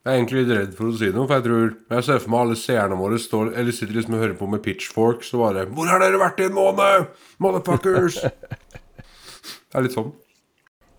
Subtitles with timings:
[0.00, 2.32] Jeg er egentlig litt redd for å si noe, for jeg tror Jeg ser for
[2.32, 5.66] meg alle seerne våre står Eller sitter liksom og hører på med pitchforks og bare
[5.68, 7.06] 'Hvor har dere vært i en måned?
[7.38, 10.12] Motherfuckers!' det er litt sånn.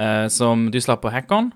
[0.00, 1.50] eh, som du slapp på Hackon.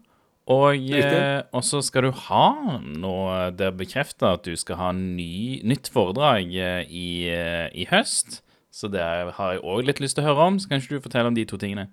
[0.46, 2.48] Og, eh, og så skal du ha
[2.84, 7.86] noe Det er bekrefta at du skal ha ny, nytt foredrag eh, i, eh, i
[7.88, 8.42] høst.
[8.74, 10.58] Så det har jeg òg litt lyst til å høre om.
[10.58, 11.86] Så kan ikke du fortelle om de to tingene?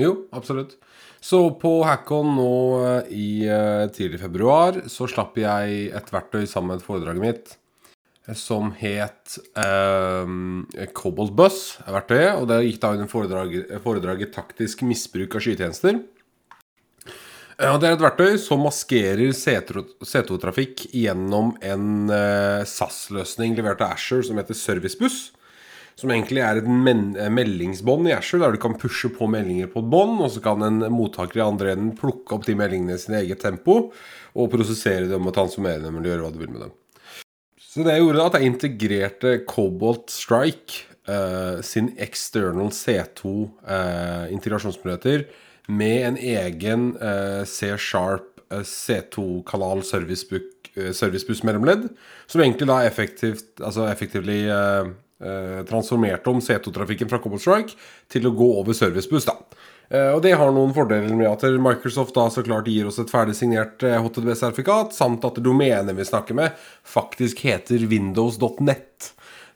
[0.00, 0.74] Jo, absolutt.
[1.22, 6.74] Så på Hackon nå eh, i eh, tidlig februar så slapp jeg et verktøy sammen
[6.74, 7.52] med foredraget mitt
[8.26, 10.32] eh, som het eh,
[10.96, 12.40] Cobalt Bus, er verktøyet.
[12.40, 16.00] Og det gikk da under foredraget, foredraget 'Taktisk misbruk av skytjenester'.
[17.62, 24.24] Og Det er et verktøy som maskerer C2-trafikk gjennom en eh, SAS-løsning levert av Asher
[24.26, 25.28] som heter Servicebuss.
[25.98, 29.82] Som egentlig er et eh, meldingsbånd i Ashore, der du kan pushe på meldinger på
[29.82, 33.02] et bånd, og så kan en mottaker i andre enden plukke opp de meldingene i
[33.02, 33.90] sin eget tempo,
[34.32, 36.78] og prosessere dem og transformere dem eller gjøre hva du vil med dem.
[37.60, 43.30] Så det jeg gjorde da, at jeg integrerte Cobalt Strike uh, sin external C2
[43.64, 45.22] eh,
[45.72, 51.88] med en egen uh, C-sharp eh, C2-kanal servicebuss eh, servicebuss mellomledd,
[52.26, 54.28] som egentlig da effektivt, altså effektivt
[55.68, 57.76] transformerte om C2-trafikken fra Cobalt Strike
[58.10, 59.28] til å gå over servicebuss.
[59.30, 59.36] da.
[59.92, 63.12] Eh, og det har noen fordeler med at Microsoft da så klart gir oss et
[63.12, 66.56] ferdig signert eh, HTTP-sertifikat, samt at domenet vi snakker med,
[66.88, 69.12] faktisk heter windows.net.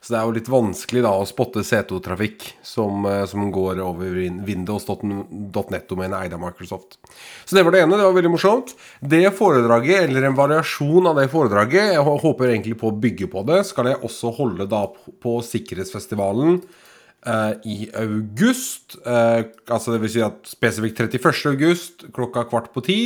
[0.07, 4.13] Så det er jo litt vanskelig da å spotte C2-trafikk som, eh, som går over
[4.15, 6.95] win- windows.net-domenet eid av Microsoft.
[7.43, 7.97] Så det var det ene.
[7.99, 8.71] Det var veldig morsomt.
[9.03, 13.43] Det foredraget, eller en variasjon av det foredraget, jeg håper egentlig på å bygge på
[13.51, 16.61] det, skal jeg også holde da på- Sikkerhetsfestivalen
[17.67, 18.95] i august.
[19.03, 19.41] Eh,
[19.73, 21.41] altså det vil si at spesifikt 31.
[21.51, 22.99] august klokka kvart på ti.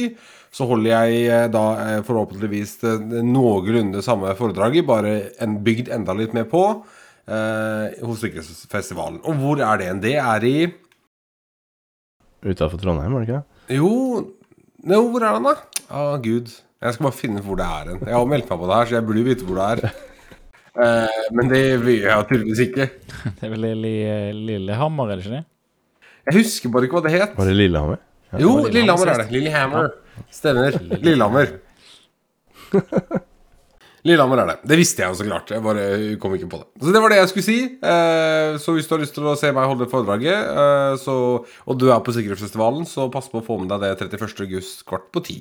[0.51, 6.15] Så holder jeg eh, da eh, forhåpentligvis det, noenlunde samme foredraget, bare en, bygd enda
[6.17, 6.65] litt mer på,
[7.31, 9.21] eh, hos Sikkerhetsfestivalen.
[9.23, 10.03] Og hvor er det en?
[10.03, 10.55] Det er i
[12.41, 13.75] Utafor Trondheim, var det ikke det?
[13.77, 13.89] Jo,
[14.89, 15.83] no, hvor er den, da?
[15.93, 16.49] Å, gud.
[16.81, 17.99] Jeg skal bare finne ut hvor det er hen.
[18.09, 19.99] Jeg har meldt meg på det her, så jeg burde vite hvor det er.
[20.79, 22.85] Eh, men det vil jeg tydeligvis ikke.
[23.39, 25.45] Det er vel Lille, Lillehammer, er det ikke det?
[26.29, 27.33] Jeg husker bare ikke hva det het.
[27.35, 27.99] Var det Lillehammer?
[28.39, 29.27] Jo, det Lillehammer Lillehammer er det.
[29.35, 29.91] Lillehammer.
[30.31, 30.77] Stemmer.
[31.07, 31.51] Lillehammer.
[34.07, 34.55] Lillehammer er det.
[34.71, 35.51] Det visste jeg jo så klart.
[35.53, 35.83] Jeg bare
[36.21, 36.69] kom ikke på det.
[36.81, 37.57] Så det var det jeg skulle si.
[37.85, 41.77] Eh, Så hvis du har lyst til å se meg holde foredraget, eh, så, og
[41.81, 44.41] du er på Sikkerhetsfestivalen, så pass på å få med deg det 31.
[44.47, 45.37] august kvart på ti.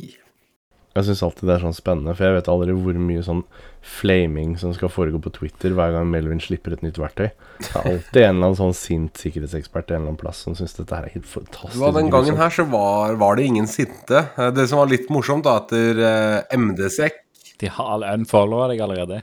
[0.96, 3.44] Jeg syns alltid det er sånn spennende, for jeg vet aldri hvor mye sånn
[3.86, 7.28] flaming som skal foregå på Twitter hver gang Melvin slipper et nytt verktøy.
[7.62, 10.74] Det er alltid en eller annen sånn sint sikkerhetsekspert en eller annen plass som syns
[10.76, 11.78] dette her er helt fantastisk.
[11.80, 14.24] Ja, den gangen her så var, var det ingen sinte.
[14.36, 17.22] Eh, Det som var litt morsomt, da, etter eh, MDSEC
[17.62, 19.22] De har unfollowa deg allerede.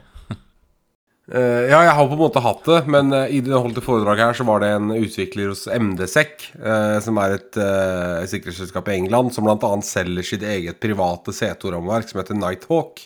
[1.28, 4.30] Eh, ja, jeg har på en måte hatt det, men uh, i det holdt foredraget
[4.30, 8.96] her så var det en utvikler hos MDSEC, uh, som er et uh, sikkerhetsselskap i
[9.02, 9.72] England, som bl.a.
[9.84, 13.04] selger sitt eget private C2-rammeverk som heter Nighthawk.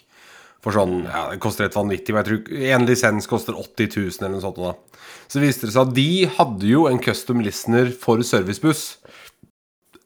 [0.62, 4.22] For sånn, ja, Det koster et vanvittig, men jeg tror en lisens koster 80 000
[4.22, 4.62] eller noe sånt.
[4.62, 5.02] da.
[5.26, 8.84] Så viste det seg at de hadde jo en custom listener for servicebuss.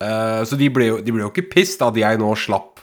[0.00, 2.82] Eh, så de ble, jo, de ble jo ikke pissed at jeg nå slapp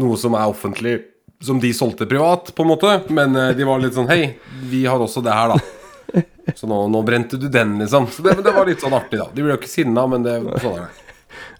[0.00, 0.98] noe som er offentlig,
[1.40, 3.00] som de solgte privat, på en måte.
[3.08, 4.36] Men eh, de var litt sånn Hei,
[4.70, 6.22] vi har også det her, da.
[6.54, 8.06] Så nå, nå brente du den, liksom.
[8.12, 9.26] Så det, det var litt sånn artig, da.
[9.34, 11.02] De ble jo ikke sinna, men det, sånn er det.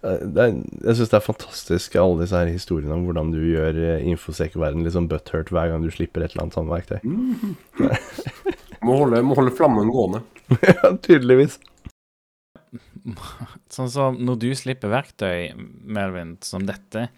[0.07, 0.53] Det er,
[0.85, 4.85] Jeg syns det er fantastisk alle disse her historiene om hvordan du gjør eh, infosec-verden
[4.87, 7.01] litt sånn butthurt hver gang du slipper et eller annet sånt verktøy.
[8.87, 10.23] Må holde, må holde flammen gående.
[10.63, 11.59] ja, tydeligvis.
[13.73, 15.51] Sånn som når du slipper verktøy,
[15.83, 17.09] Melvin, som dette,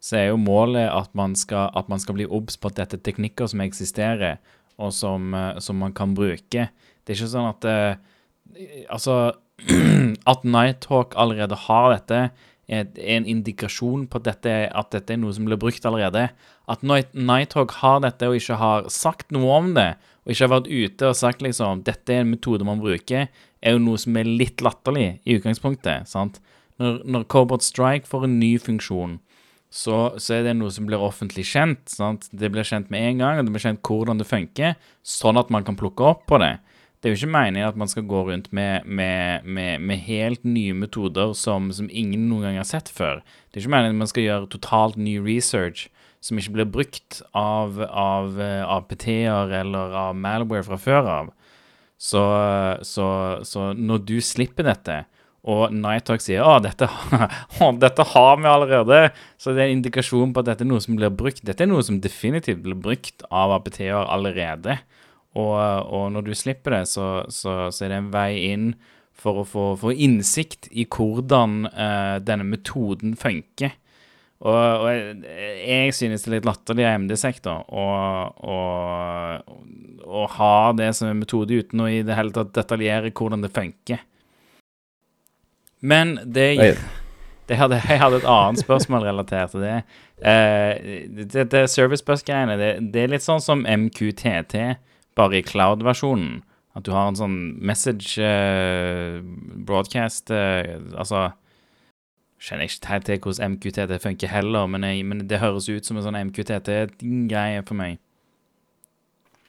[0.00, 2.98] så er jo målet at man skal, at man skal bli obs på at dette
[2.98, 4.38] er teknikker som eksisterer,
[4.76, 6.68] og som, eh, som man kan bruke.
[6.68, 7.96] Det er ikke sånn at eh,
[8.92, 9.34] Altså
[10.30, 12.28] At Nighthawk allerede har dette,
[12.68, 16.28] er en indikasjon på at dette, at dette er noe som blir brukt allerede.
[16.66, 19.92] At Nighthawk har dette og ikke har sagt noe om det,
[20.24, 23.28] og ikke har vært ute og sagt liksom dette er en metode man bruker,
[23.62, 26.10] er jo noe som er litt latterlig i utgangspunktet.
[26.10, 26.40] sant?
[26.82, 29.20] Når, når Cobot Strike får en ny funksjon,
[29.72, 31.82] så, så er det noe som blir offentlig kjent.
[31.90, 32.28] sant?
[32.32, 35.52] Det blir kjent med en gang, og det blir kjent hvordan det funker, sånn at
[35.52, 36.56] man kan plukke opp på det.
[37.00, 40.46] Det er jo ikke meningen at man skal gå rundt med, med, med, med helt
[40.48, 43.20] nye metoder som, som ingen noen gang har sett før.
[43.50, 45.86] Det er ikke meningen at man skal gjøre totalt ny research
[46.24, 51.28] som ikke blir brukt av, av, eh, av PT-er eller av malware fra før av.
[51.96, 52.22] Så,
[52.84, 53.06] så,
[53.46, 55.04] så når du slipper dette,
[55.46, 56.88] og Nighthawk sier å, dette,
[57.84, 59.00] dette har vi allerede,
[59.38, 61.44] så det er en indikasjon på at dette er noe som blir brukt.
[61.46, 64.80] Dette er noe som definitivt blir brukt av APT-er allerede.
[65.36, 68.70] Og, og når du slipper det, så, så, så er det en vei inn
[69.16, 73.76] for å få, få innsikt i hvordan uh, denne metoden funker.
[74.44, 77.62] Og, og jeg, synes det er litt latterlig av MD-sektor
[80.06, 83.54] å ha det som en metode uten å i det hele tatt detaljere hvordan det
[83.56, 84.04] funker.
[85.80, 86.48] Men det,
[87.48, 89.76] det hadde, Jeg hadde et annet spørsmål relatert til det.
[90.24, 94.54] Eh, det, det service bus-greiene, det, det er litt sånn som MQTT,
[95.16, 96.42] bare i cloud-versjonen.
[96.76, 99.20] At du har en sånn message eh,
[99.64, 101.30] broadcast eh, Altså
[102.36, 105.96] Kjenner ikke helt til hvordan MQTT funker heller, men, jeg, men det høres ut som
[105.96, 107.96] en sånn MQTT-greie for meg.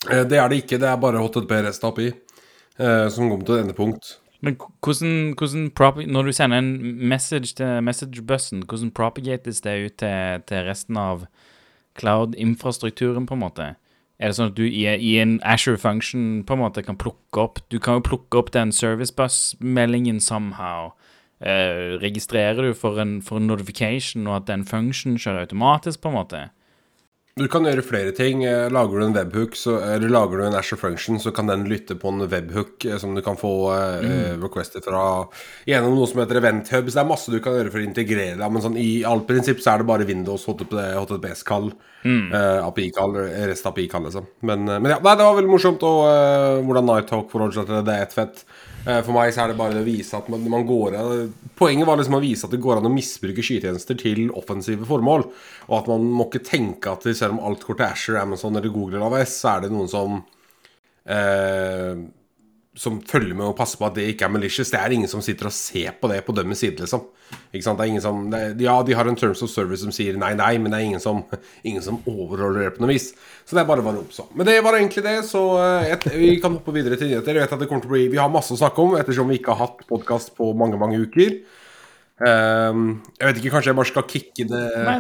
[0.07, 0.79] Eh, Det er det ikke.
[0.79, 4.13] Det er bare HTTP rest API eh, som kommer til et endepunkt.
[4.42, 5.72] Men hvordan, hvordan
[6.07, 11.25] Når du sender en message til messagebussen, hvordan propagates det ut til, til resten av
[12.00, 13.75] cloud-infrastrukturen, på en måte?
[14.19, 17.42] Er det sånn at du i, i en Asher function på en måte kan plukke
[17.42, 20.94] opp Du kan jo plukke opp den servicebus-meldingen somehow.
[21.39, 26.10] Eh, registrerer du for en, for en notification, og at den function kjører automatisk, på
[26.10, 26.39] en måte?
[27.38, 28.39] Du kan gjøre flere ting.
[28.48, 31.68] Eh, Lager du en webhook, så, eller lager du en Asher function, så kan den
[31.69, 35.04] lytte på en webhook eh, som du kan få eh, requester fra
[35.69, 36.89] gjennom noe som heter Event Hub.
[36.89, 38.50] Så det er masse du kan gjøre for å integrere det.
[38.56, 41.69] Men sånn, i alt prinsipp så er det bare Windows HTTPS-kall.
[42.34, 43.16] eh, API-kall,
[43.50, 44.25] rest API-kall, liksom.
[44.48, 45.86] Men, eh, men ja, nei, det var veldig morsomt.
[45.86, 48.44] Og eh, hvordan Nighthawk forholder seg til det, det er ett fett.
[48.88, 50.95] Eh, For meg så er det bare det å vise at man, man går
[51.60, 55.25] Poenget var liksom å vise at det går an å misbruke skytjenester til offensive formål.
[55.68, 58.72] Og at man må ikke tenke at selv om alt går til Asher, Amazon eller
[58.72, 60.22] Google eller AWS, så er det noen som
[61.10, 61.98] eh,
[62.77, 64.69] som følger med og passer på at det ikke er malicious.
[64.71, 67.07] Det er ingen som sitter og ser på det på dømmes side, liksom.
[67.51, 67.79] Ikke sant?
[67.79, 70.33] Det er ingen som er- Ja, de har en terms of service som sier nei,
[70.38, 71.24] nei, men det er ingen som,
[71.65, 73.13] ingen som overholder det på noe vis.
[73.45, 74.27] Så det er bare å oppså.
[74.35, 77.33] Men det var egentlig det, så eh, et, vi kan hoppe videre til nyheter.
[77.33, 79.27] Jeg vet at det kommer til å bli Vi har masse å snakke om ettersom
[79.27, 81.39] vi ikke har hatt podkast på mange, mange uker.
[82.18, 84.95] Um, jeg vet ikke, kanskje jeg bare skal kicke det Nei,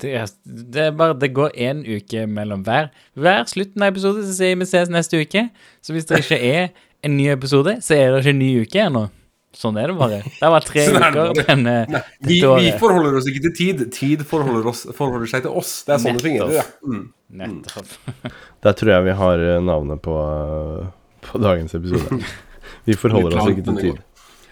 [0.00, 2.88] det er bare Det går én uke mellom hver.
[3.12, 5.50] Hver slutten av episode så sier vi ses neste uke.
[5.84, 6.70] Så hvis det ikke er
[7.02, 9.08] en ny episode, så er det ikke en ny uke ennå.
[9.52, 10.20] Sånn er det bare.
[10.24, 13.52] Det har vært tre Sånn er uker denne Nei, vi, vi forholder oss ikke til
[13.58, 13.82] tid.
[13.92, 15.74] Tid forholder, oss, forholder seg til oss.
[15.84, 16.54] Det er sånne det fungerer.
[16.56, 16.64] Ja.
[16.88, 17.02] Mm.
[17.42, 17.92] Nettopp.
[18.64, 20.88] Der tror jeg vi har eh, navnet på, eh,
[21.28, 22.22] på dagens episode.
[22.86, 23.98] Vi forholder oss ikke til tid.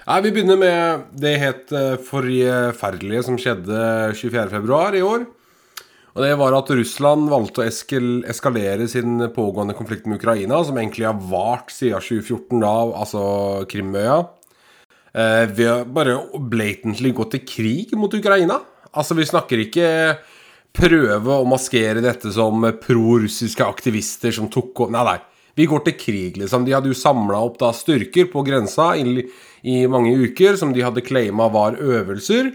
[0.05, 3.81] Nei, Vi begynner med det helt eh, forferdelige som skjedde
[4.19, 5.25] 24.2 i år.
[6.21, 7.69] Og Det var at Russland valgte å
[8.29, 13.23] eskalere sin pågående konflikt med Ukraina, som egentlig har vart siden 2014, da, altså
[13.71, 14.19] Krimøya.
[15.17, 16.19] Eh, ved å bare
[16.53, 18.61] blatantly gå til krig mot Ukraina.
[18.93, 19.89] Altså, vi snakker ikke
[20.77, 25.19] prøve å maskere dette som pro-russiske aktivister som tok opp Nei, nei.
[25.57, 26.69] Vi går til krig, liksom.
[26.69, 29.25] De hadde jo samla opp da styrker på grensa i,
[29.65, 32.53] i mange uker, som de hadde claima var øvelser.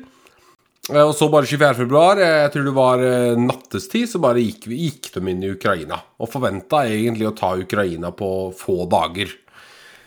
[0.92, 1.74] Eh, Og så bare 24.
[1.80, 5.54] februar, eh, jeg tror det var eh, nattestid, så bare gikk, gikk de inn i
[5.56, 6.01] Ukraina.
[6.22, 9.34] Og forventa egentlig å ta Ukraina på få dager.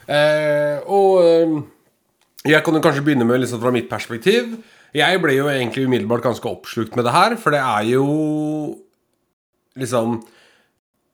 [0.08, 1.66] Eh, og
[2.46, 4.54] jeg kan jo kanskje begynne med liksom fra mitt perspektiv.
[4.96, 8.08] Jeg ble jo egentlig umiddelbart ganske oppslukt med det her, for det er jo
[9.78, 10.20] liksom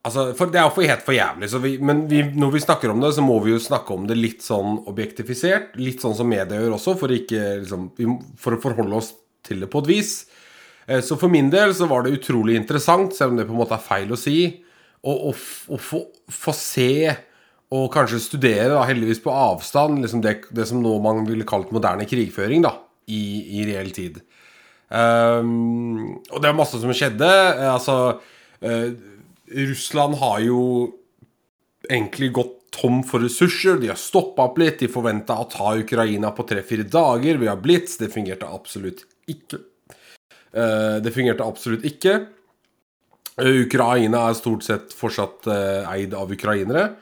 [0.04, 1.48] Altså, for Det er jo helt for jævlig.
[1.62, 4.18] Vi, men vi, når vi snakker om det, så må vi jo snakke om det
[4.18, 5.78] litt sånn objektifisert.
[5.80, 7.86] Litt sånn som media gjør også, for, ikke, liksom,
[8.36, 9.14] for å forholde oss
[9.46, 10.14] til det på et vis.
[10.86, 13.62] Eh, Så for min del så var det utrolig interessant, selv om det på en
[13.62, 14.64] måte er feil å si,
[15.04, 16.00] å, få,
[16.56, 17.14] se
[17.74, 21.72] og kanskje studere, da, heldigvis på avstand, liksom det, det som nå man ville kalt
[21.74, 22.76] moderne krigføring, da,
[23.10, 24.20] i, i reell tid.
[24.94, 27.26] Um, og det er masse som skjedde.
[27.26, 27.96] Eh, altså
[28.62, 28.90] uh,
[29.50, 30.60] Russland har jo
[31.88, 33.80] egentlig gått tom for ressurser.
[33.80, 34.78] De har stoppa opp litt.
[34.82, 37.40] De forventa å ta Ukraina på tre-fire dager.
[37.40, 37.96] Vi har blitz.
[38.00, 39.60] Det fungerte absolutt ikke.
[40.54, 42.18] Uh, det fungerte absolutt ikke.
[43.40, 45.48] Uh, Ukraina er stort sett fortsatt
[45.90, 46.92] eid av ukrainere.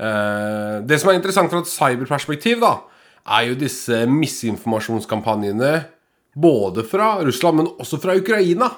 [0.00, 2.78] det som er interessant fra et cyberperspektiv, da,
[3.28, 5.72] er jo disse misinformasjonskampanjene
[6.40, 8.70] både fra Russland, men også fra Ukraina.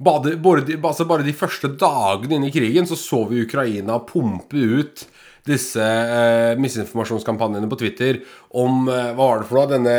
[0.00, 0.32] Bare,
[0.80, 5.04] altså bare de første dagene inne i krigen så så vi Ukraina pumpe ut
[5.44, 8.22] disse eh, misinformasjonskampanjene på Twitter
[8.56, 9.70] om eh, Hva var det for noe?
[9.74, 9.96] Denne,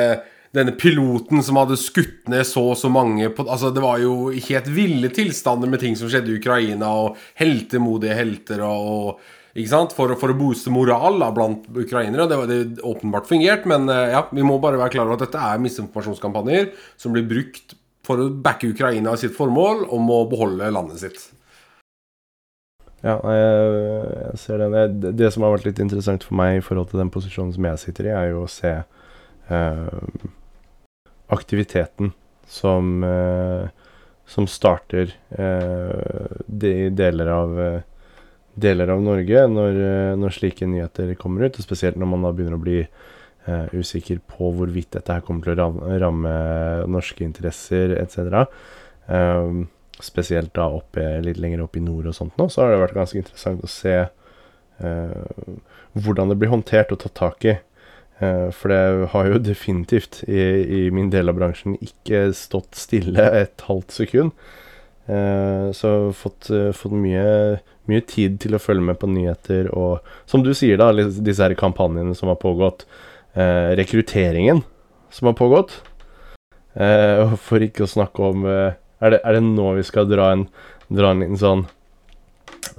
[0.56, 4.32] denne piloten som hadde skutt ned så og så mange på, altså Det var jo
[4.36, 9.22] helt ville tilstander med ting som skjedde i Ukraina, og heltemodige helter og,
[9.56, 9.96] ikke sant?
[9.96, 12.28] For, for, å booste moral da, blant ukrainere.
[12.28, 15.44] Det har åpenbart fungert, men eh, ja, vi må bare være klar over at dette
[15.52, 17.78] er misinformasjonskampanjer som blir brukt
[18.08, 21.22] for å backe Ukraina i sitt formål om å beholde landet sitt.
[23.02, 23.54] Ja, jeg,
[24.28, 24.70] jeg ser det.
[25.02, 25.14] det.
[25.18, 27.82] Det som har vært litt interessant for meg i forhold til den posisjonen som jeg
[27.82, 30.28] sitter i, er jo å se eh,
[31.32, 32.12] aktiviteten
[32.48, 33.70] som, eh,
[34.26, 37.82] som starter eh, de deler av eh,
[38.54, 39.78] deler av Norge når,
[40.20, 41.56] når, slike nyheter kommer ut.
[41.56, 42.82] Og spesielt når man da begynner å bli
[43.72, 45.70] usikker på hvorvidt dette her kommer til å
[46.04, 46.34] ramme,
[46.92, 48.44] norske interesser etc.
[49.08, 49.64] Um,
[50.04, 53.00] spesielt da oppe, litt lenger opp i nord og sånt nå, så har det vært
[53.00, 55.56] ganske interessant å se uh,
[55.98, 57.56] hvordan det blir håndtert og tatt tak i.
[58.22, 63.26] Uh, for det har jo definitivt i, i, min del av bransjen ikke stått stille
[63.44, 64.36] et halvt sekund.
[65.12, 66.48] Så jeg har fått,
[66.78, 67.24] fått mye
[67.90, 71.58] mye tid til å følge med på nyheter og Som du sier, da, disse her
[71.58, 72.86] kampanjene som har pågått.
[73.34, 74.62] Eh, rekrutteringen
[75.12, 75.82] som har pågått.
[76.74, 80.32] Eh, for ikke å snakke om eh, er, det, er, det, nå vi skal dra
[80.36, 80.46] en,
[80.92, 81.66] dra en liten sånn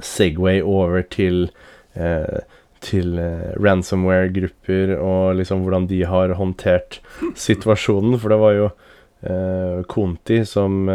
[0.03, 1.51] Segway over til
[1.99, 2.41] eh,
[2.83, 7.01] til eh, ransomware-grupper og liksom hvordan de har håndtert
[7.47, 8.19] situasjonen.
[8.21, 10.87] For det var jo eh, Conti som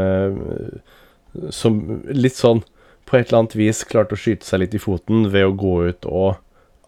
[1.53, 1.75] som
[2.09, 2.63] litt sånn
[3.07, 5.73] på et eller annet vis klarte å skyte seg litt i foten ved å gå
[5.91, 6.39] ut og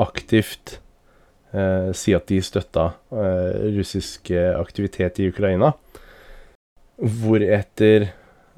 [0.01, 0.79] aktivt
[1.53, 5.73] eh, si at de støtta eh, russisk aktivitet i Ukraina.
[6.97, 8.09] Hvoretter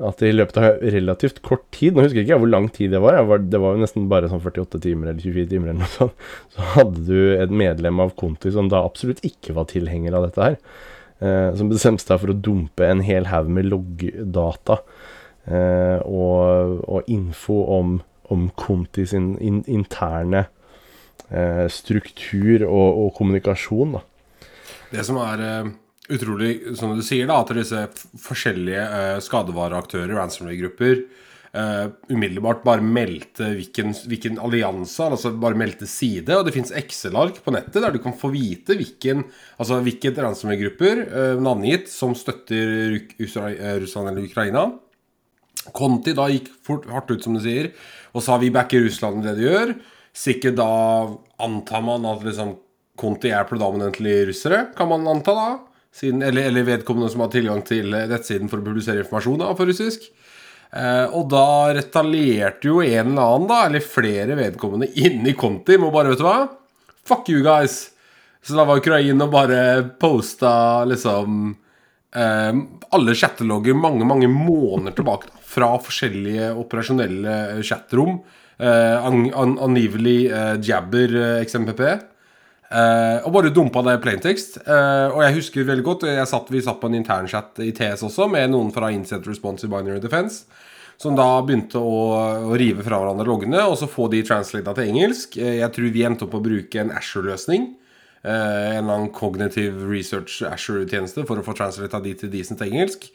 [0.07, 3.01] at i løpet av relativt kort tid Nå husker jeg ikke hvor lang tid det
[3.03, 5.93] var, var det var jo nesten bare sånn 48 timer eller 24 timer eller noe
[5.93, 6.27] sånt.
[6.55, 10.49] Så hadde du et medlem av Conti som da absolutt ikke var tilhenger av dette
[10.49, 10.59] her.
[11.21, 14.81] Eh, som bestemte seg for å dumpe en hel haug med loggdata
[15.45, 17.95] Eh, og, og, info om,
[18.29, 20.45] om Conti sin in, interne
[21.29, 23.97] eh, struktur og, og, kommunikasjon.
[23.97, 24.03] Da.
[24.91, 25.71] Det som er uh,
[26.09, 27.81] utrolig, som du sier, da, at disse
[28.23, 31.03] forskjellige uh, skadevareaktører, ransomware-grupper,
[31.53, 36.33] uh, umiddelbart bare meldte hvilken, hvilken allianse, altså bare meldte side.
[36.33, 39.25] Og det fins Excel-ark på nettet der du kan få vite hvilken,
[39.61, 44.67] altså hvilket ransomware-grupper, uh, navngitt, som støtter Russland eller Ukraina.
[45.77, 47.69] Conti da gikk fort, hardt ut, som du sier,
[48.15, 49.75] og sa vi backer Russland i det de gjør.
[50.17, 50.71] Sikkert da
[51.41, 52.57] antar man at liksom
[52.99, 55.45] Conti er predominantly russere, kan man anta da.
[55.95, 59.67] Siden, eller, eller, vedkommende som har tilgang til nettsiden for å publisere informasjon da, for
[59.67, 60.05] russisk.
[60.71, 65.91] Eh, og da retalierte jo en eller annen, da, eller flere vedkommende inni Conti med
[65.91, 66.37] bare, vet du hva
[67.07, 67.89] Fuck you guys!
[68.41, 71.51] Så da var Ukraina bare posta liksom
[72.15, 72.61] eh,
[72.95, 75.29] alle chattelogger mange, mange måneder tilbake.
[75.29, 78.21] Da fra forskjellige operasjonelle chatrom.
[78.61, 81.81] Eh, an, angivelig eh, Jabber eh, XMPP.
[82.71, 84.61] Eh, og bare dumpa det plaintext.
[84.63, 88.29] Uh, og jeg husker veldig godt satt, Vi satt på en internchat i TS også
[88.31, 90.45] med noen fra Inset Response i Binary Defense.
[91.01, 91.97] Som da begynte å,
[92.47, 95.35] å rive fra hverandre loggene og så få de translata til engelsk.
[95.35, 97.75] Uh, jeg tror vi endte opp å bruke en Asher-løsning.
[98.21, 103.07] en eller annen cognitive research Asher-tjeneste for å få translata de til decent engelsk.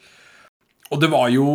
[0.93, 1.47] Og det var jo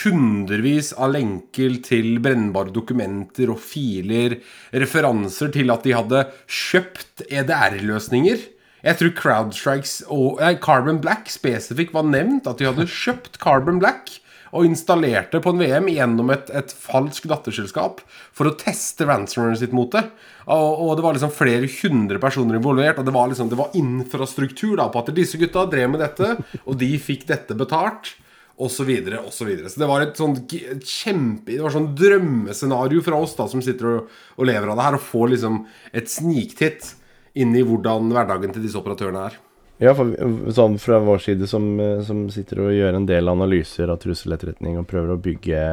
[0.00, 4.40] hundrevis av lenker til brennbare dokumenter og filer,
[4.74, 8.50] referanser til at de hadde kjøpt EDR-løsninger.
[8.84, 12.50] Jeg tror Crowdstrikes og eh, Carbon Black spesifikt var nevnt.
[12.50, 14.18] At de hadde kjøpt Carbon Black
[14.54, 19.74] og installerte på en VM gjennom et, et falskt datterselskap for å teste ransomwaren sitt
[19.74, 20.04] mot det.
[20.44, 23.74] Og, og, det var liksom flere hundre personer involvert, og det var, liksom, det var
[23.78, 28.12] infrastruktur da på at disse gutta drev med dette, og de fikk dette betalt.
[28.54, 29.48] Og så videre, og så.
[29.68, 33.88] Så det var et sånn kjempe Det var sånn drømmescenario fra oss da som sitter
[33.90, 36.92] og, og lever av det her, og får liksom et sniktitt
[37.34, 39.40] inn i hvordan hverdagen til disse operatørene er.
[39.82, 40.12] Ja, for
[40.54, 44.78] sånn fra vår side som, eh, som sitter og gjør en del analyser av trusseletterretning
[44.78, 45.64] og prøver å bygge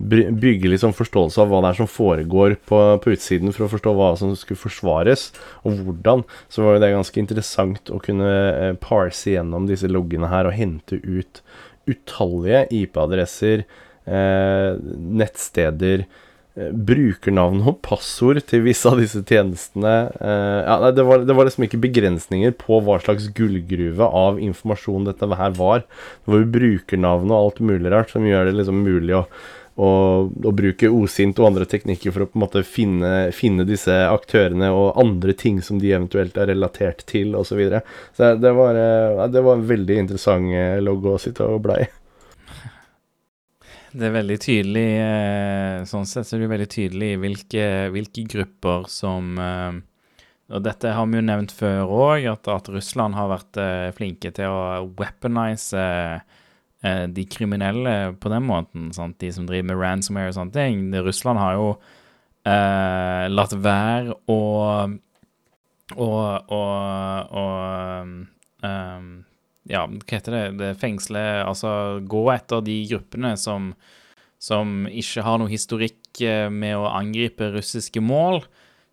[0.00, 3.92] Bygge sånn forståelse av hva det er som foregår på, på utsiden for å forstå
[3.92, 5.26] hva som skulle forsvares,
[5.60, 10.30] og hvordan, så var jo det ganske interessant å kunne eh, parse gjennom disse loggene
[10.32, 11.42] her og hente ut
[11.88, 13.64] utallige IP-adresser,
[14.04, 14.72] eh,
[15.20, 16.04] nettsteder,
[16.56, 19.94] eh, brukernavn og passord til visse av disse tjenestene.
[20.20, 24.40] Eh, ja, nei, det, var, det var liksom ikke begrensninger på hva slags gullgruve av
[24.42, 25.86] informasjon dette her var.
[26.24, 29.24] Det var jo brukernavn og alt mulig rart som gjør det liksom mulig å,
[29.80, 29.90] å,
[30.28, 34.68] og, bruke osint og andre teknikker for å på en måte finne, finne disse aktørene
[34.74, 37.50] og andre ting som de eventuelt er relatert til, osv.
[37.50, 37.80] Så, videre.
[38.16, 40.52] så det var, eh, det var en veldig interessant
[40.84, 41.88] logo logg å sitte og bla i.
[43.90, 48.86] Det er veldig tydelig eh, Sånn sett så er det veldig tydelig hvilke, hvilke grupper
[48.90, 49.80] som eh,
[50.54, 54.30] Og dette har vi jo nevnt før òg, at, at Russland har vært eh, flinke
[54.36, 56.38] til å weaponize eh,
[56.80, 58.86] de kriminelle på den måten.
[58.96, 59.18] Sant?
[59.20, 60.86] De som driver med ransomware og sånne ting.
[61.04, 61.66] Russland har jo
[62.48, 64.40] eh, latt være å
[65.98, 67.32] og, og,
[68.62, 69.08] um,
[69.70, 71.72] ja, hva heter det, det fengsle Altså
[72.06, 73.72] gå etter de gruppene som,
[74.38, 78.44] som ikke har noe historikk eh, med å angripe russiske mål.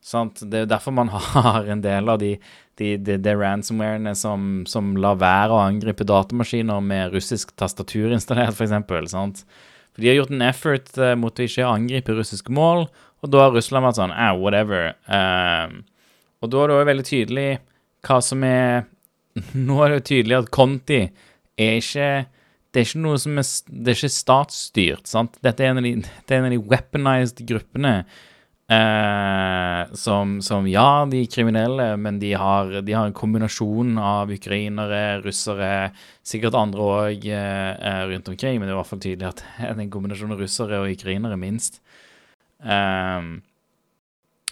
[0.08, 0.40] Sant?
[0.40, 2.36] Det er derfor man har en del av de,
[2.80, 8.56] de, de, de ransomwarene som, som lar være å angripe datamaskiner med russisk tastatur installert,
[8.56, 9.44] f.eks.
[9.92, 12.86] For de har gjort en effort eh, mot å ikke angripe russiske mål,
[13.26, 14.92] og da har Russland vært sånn ah, whatever.
[15.10, 15.82] Um,
[16.38, 17.48] og da er det òg veldig tydelig
[18.06, 18.86] hva som er
[19.68, 21.00] Nå er det jo tydelig at Conti
[21.58, 22.08] er ikke
[22.74, 25.38] Det er ikke noe som er Det er ikke statsstyrt, sant?
[25.46, 27.94] Dette er en av de, det er en av de weaponized gruppene
[28.72, 34.32] eh, som, som Ja, de er kriminelle, men de har, de har en kombinasjon av
[34.34, 35.92] ukrainere, russere,
[36.28, 39.68] sikkert andre òg eh, rundt omkring, men det er i hvert fall tydelig at det
[39.70, 41.82] er en kombinasjon av russere og ukrainere, minst.
[42.64, 43.34] Eh,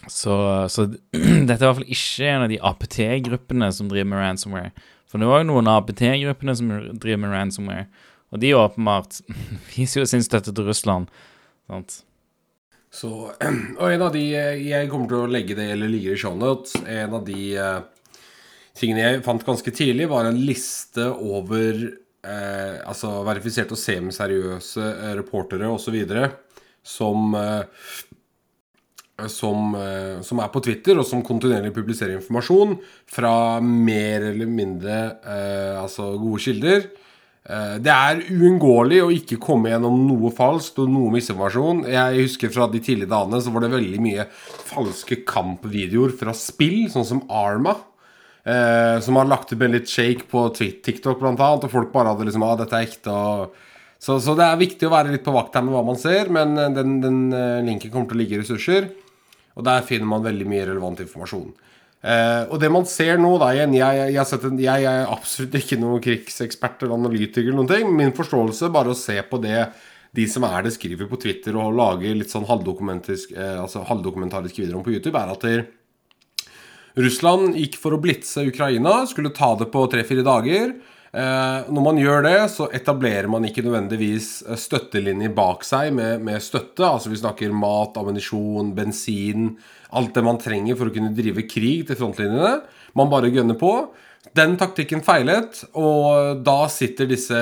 [0.06, 0.34] så,
[0.68, 4.74] så dette er i hvert fall ikke en av de APT-gruppene som driver med ransomware.
[5.06, 7.86] For det er òg noen av APT-gruppene som driver med ransomware.
[8.34, 9.20] Og de åpenbart
[9.74, 11.10] viser jo sin støtte til Russland.
[11.70, 12.02] Sant?
[12.96, 13.10] Så,
[13.80, 16.78] og en av de eh, Jeg kommer til å legge det eller ligger i shownotes.
[16.88, 17.78] En av de uh,
[18.76, 25.70] tingene jeg fant ganske tidlig, var en liste over uh, altså verifiserte og semiseriøse reportere
[25.72, 25.96] osv.
[26.86, 27.64] som uh,
[29.32, 29.72] som,
[30.20, 32.74] som er på Twitter, og som kontinuerlig publiserer informasjon
[33.08, 34.96] fra mer eller mindre
[35.80, 36.84] altså gode kilder.
[37.46, 41.84] Eh, det er uunngåelig å ikke komme gjennom noe falskt og noe misinformasjon.
[41.92, 44.26] Jeg husker fra de tidlige dagene så var det veldig mye
[44.70, 47.76] falske kampvideoer fra spill, sånn som Arma.
[48.46, 52.12] Eh, som har lagt ut en litt shake på TikTok blant annet, og folk bare
[52.12, 53.14] hadde liksom ah, dette er ekte
[53.98, 56.28] så, så det er viktig å være litt på vakt her med hva man ser,
[56.32, 58.90] men eh, den, den eh, linken kommer til å ligge i ressurser.
[59.56, 61.48] Og der finner man veldig mye relevant informasjon.
[62.06, 65.56] Eh, og det man ser nå, da igjen Jeg, jeg, jeg, en, jeg, er absolutt
[65.58, 67.90] ikke noen krigsekspert eller analytiker, eller noen ting.
[67.98, 69.64] Min forståelse, bare å se på det
[70.16, 74.62] de som er det, skriver på Twitter og lager litt sånn halvdokumentarisk, eh, altså halvdokumentarisk
[74.62, 75.66] videoer om på YouTube, er at der,
[76.96, 80.70] Russland gikk for å blitse Ukraina, skulle ta det på tre-fire dager.
[81.16, 86.24] Eh, når man gjør det, så etablerer man ikke nødvendigvis eh, støttelinjer bak seg med,
[86.24, 86.84] med støtte.
[86.84, 89.54] Altså vi snakker mat, ammunisjon, bensin
[89.96, 92.58] Alt det man trenger for å kunne drive krig til frontlinjene.
[92.96, 93.72] Man bare gønner på.
[94.34, 97.36] Den taktikken feilet, og da sitter disse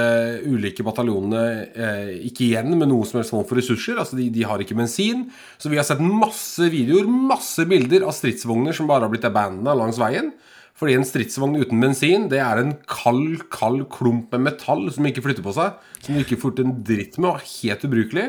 [0.44, 3.96] ulike bataljonene eh, ikke igjen med noe som helst form for ressurser.
[4.00, 5.24] Altså de, de har ikke bensin.
[5.56, 9.76] Så vi har sett masse videoer, masse bilder av stridsvogner som bare har blitt abandona
[9.78, 10.34] langs veien.
[10.74, 15.22] Fordi en stridsvogn uten bensin Det er en kald, kald klump med metall som ikke
[15.24, 15.78] flytter på seg.
[16.02, 18.26] Som du ikke får til en dritt med, og er helt ubrukelig.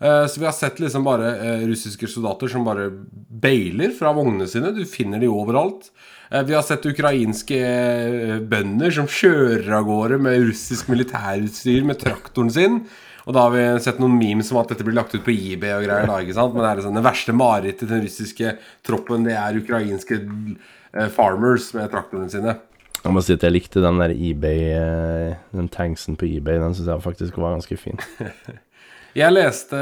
[0.00, 2.88] Eh, Så vi har sett liksom bare eh, russiske soldater som bare
[3.42, 4.70] bailer fra vognene sine.
[4.76, 5.90] Du finner de overalt.
[6.30, 7.58] Eh, Vi har sett ukrainske
[8.48, 12.80] bønder som kjører av gårde med russisk militærutstyr med traktoren sin.
[13.28, 15.74] Og da har vi sett noen memes om at dette blir lagt ut på eBay
[15.76, 16.06] og greier.
[16.08, 16.54] da, ikke sant?
[16.54, 18.54] Men det er liksom det verste marerittet til den russiske
[18.86, 20.16] troppen, det er ukrainske
[21.12, 22.54] farmers med traktorene sine.
[23.04, 26.56] Jeg må si at jeg likte den der eBay Den tanksen på eBay.
[26.58, 28.00] Den syns jeg faktisk var ganske fin.
[29.16, 29.78] Jeg leste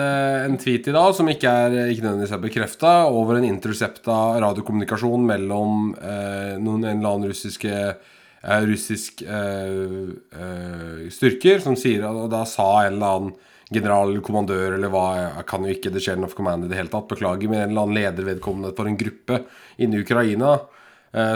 [0.46, 5.88] en tweet i dag som ikke er ikke nødvendigvis bekrefta, over en intercepta radiokommunikasjon mellom
[5.98, 12.44] eh, noen en eller annen russiske eh, russisk eh, eh, styrker, som sier Og da
[12.46, 13.34] sa en eller annen
[13.66, 16.78] general eller kommandør eller hva Jeg kan jo ikke the chain of command i det
[16.78, 19.42] hele tatt, beklager, men en eller annen leder vedkommende for en gruppe
[19.82, 20.54] inne i Ukraina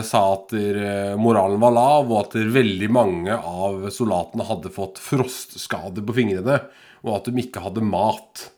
[0.04, 6.04] sa at der, moralen var lav, og at veldig mange av soldatene hadde fått frostskader
[6.04, 6.58] på fingrene,
[7.06, 8.50] og at de ikke hadde mat.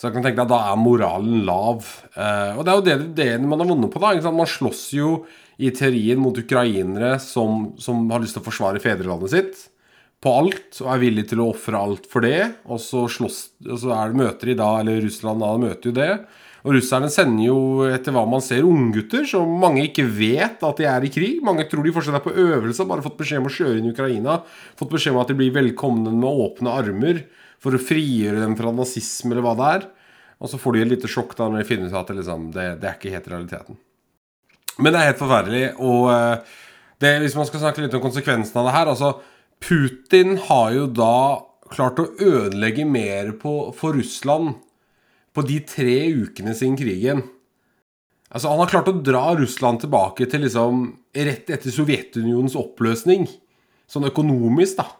[0.00, 1.84] Så jeg kan tenke deg at da er moralen lav.
[2.14, 4.32] Eh, og det er jo det, det man har vunnet på, da.
[4.32, 5.10] Man slåss jo
[5.60, 9.66] i teorien mot ukrainere som, som, har lyst til å forsvare fedrelandet sitt
[10.24, 12.46] på alt, og er villig til å ofre alt for det.
[12.72, 15.94] Og så, slåss, og så er det møter de da, eller Russland da møter jo
[16.00, 16.10] det.
[16.60, 20.88] Og russerne sender jo, etter hva man ser, unggutter som mange ikke vet at de
[20.88, 21.38] er i krig.
[21.44, 23.94] Mange tror de fortsatt er på øvelse, bare fått beskjed om å kjøre inn i
[23.94, 24.40] Ukraina.
[24.76, 27.24] Fått beskjed om at de blir velkomne med åpne armer
[27.60, 29.88] for å frigjøre dem fra nazisme eller hva det er.
[30.40, 32.48] Og så får de et lite sjokk da når de finner ut at det, liksom,
[32.52, 33.80] det, det, er ikke helt realiteten.
[34.80, 35.66] Men det er helt forferdelig.
[35.84, 36.56] Og eh,
[37.04, 39.14] det, hvis man skal snakke litt om konsekvensen av det her altså
[39.60, 41.16] Putin har jo da
[41.70, 44.56] klart å ødelegge mer på, for Russland
[45.34, 47.22] på de tre ukene siden krigen.
[48.30, 53.26] Altså Han har klart å dra Russland tilbake til liksom rett etter Sovjetunionens oppløsning.
[53.90, 54.90] Sånn økonomisk, da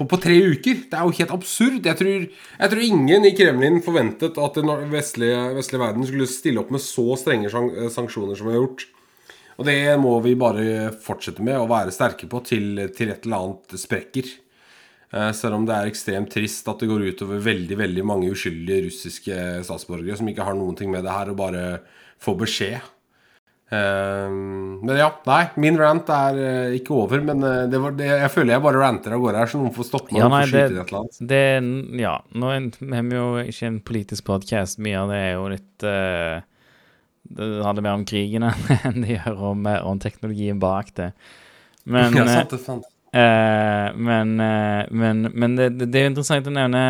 [0.00, 0.84] på, på, tre uker.
[0.88, 1.84] Det er jo helt absurd.
[1.84, 6.62] Jeg tror, jeg tror ingen i Kremlin forventet at den vestlige, vestlige, verden skulle stille
[6.62, 8.86] opp med så strenge sanksjoner som vi har gjort.
[9.60, 13.42] Og det må vi bare fortsette med å være sterke på til, til et eller
[13.42, 14.30] annet sprekker.
[15.10, 18.86] Eh, selv om det er ekstremt trist at det går utover veldig veldig mange uskyldige
[18.86, 21.66] russiske statsborgere som ikke har noen ting med det her, og bare
[22.22, 22.96] får beskjed
[23.70, 24.26] Uh,
[24.82, 27.20] men ja, nei, min rant er uh, ikke over.
[27.22, 29.86] Men det var, det, jeg føler jeg bare ranter av gårde her, så noen får
[29.86, 30.24] stoppe meg.
[30.24, 31.42] Ja, nei, det, det,
[32.02, 34.80] ja, nå er vi jo ikke en politisk podkast.
[34.82, 36.42] Mye av det er jo litt uh,
[37.30, 41.12] Det handler mer om krigen enn det gjør om, om, teknologien bak det.
[41.86, 42.89] Men, ja, sant, det sant.
[43.10, 46.82] Men, men, men det, det, er interessant å nevne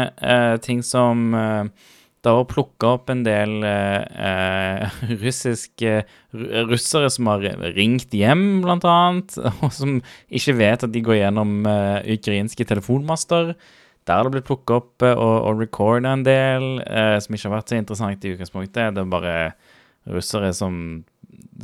[0.61, 1.33] ting som
[2.21, 6.03] det har plukka opp en del eh, russiske
[6.69, 7.45] russere som har
[7.77, 13.55] ringt hjem, blant annet, og som ikke vet at de går gjennom eh, ukrainske telefonmaster.
[14.09, 17.49] Der har det blitt plukka opp eh, og, og recorda en del eh, som ikke
[17.49, 18.97] har vært så interessant i utgangspunktet.
[18.97, 19.37] Det er bare
[20.11, 20.75] russere som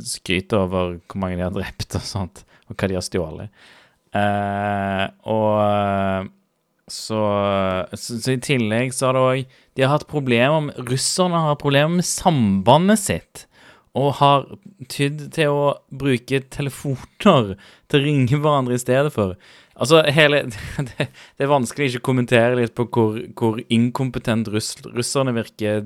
[0.01, 3.67] skryter over hvor mange de har drept og sånt, og hva de har stjålet.
[4.15, 6.27] Eh, og
[6.87, 7.19] så,
[7.91, 11.59] så, så, i tillegg så har det òg De har hatt problemer med Russerne har
[11.59, 13.45] problemer med sambandet sitt.
[13.97, 14.45] Og har
[14.93, 17.55] tydd til å bruke telefoner
[17.89, 19.35] til å ringe hverandre i stedet for.
[19.77, 20.43] Altså, hele
[20.87, 25.83] Det, det er vanskelig ikke å kommentere litt på hvor, hvor inkompetent russ, russerne virker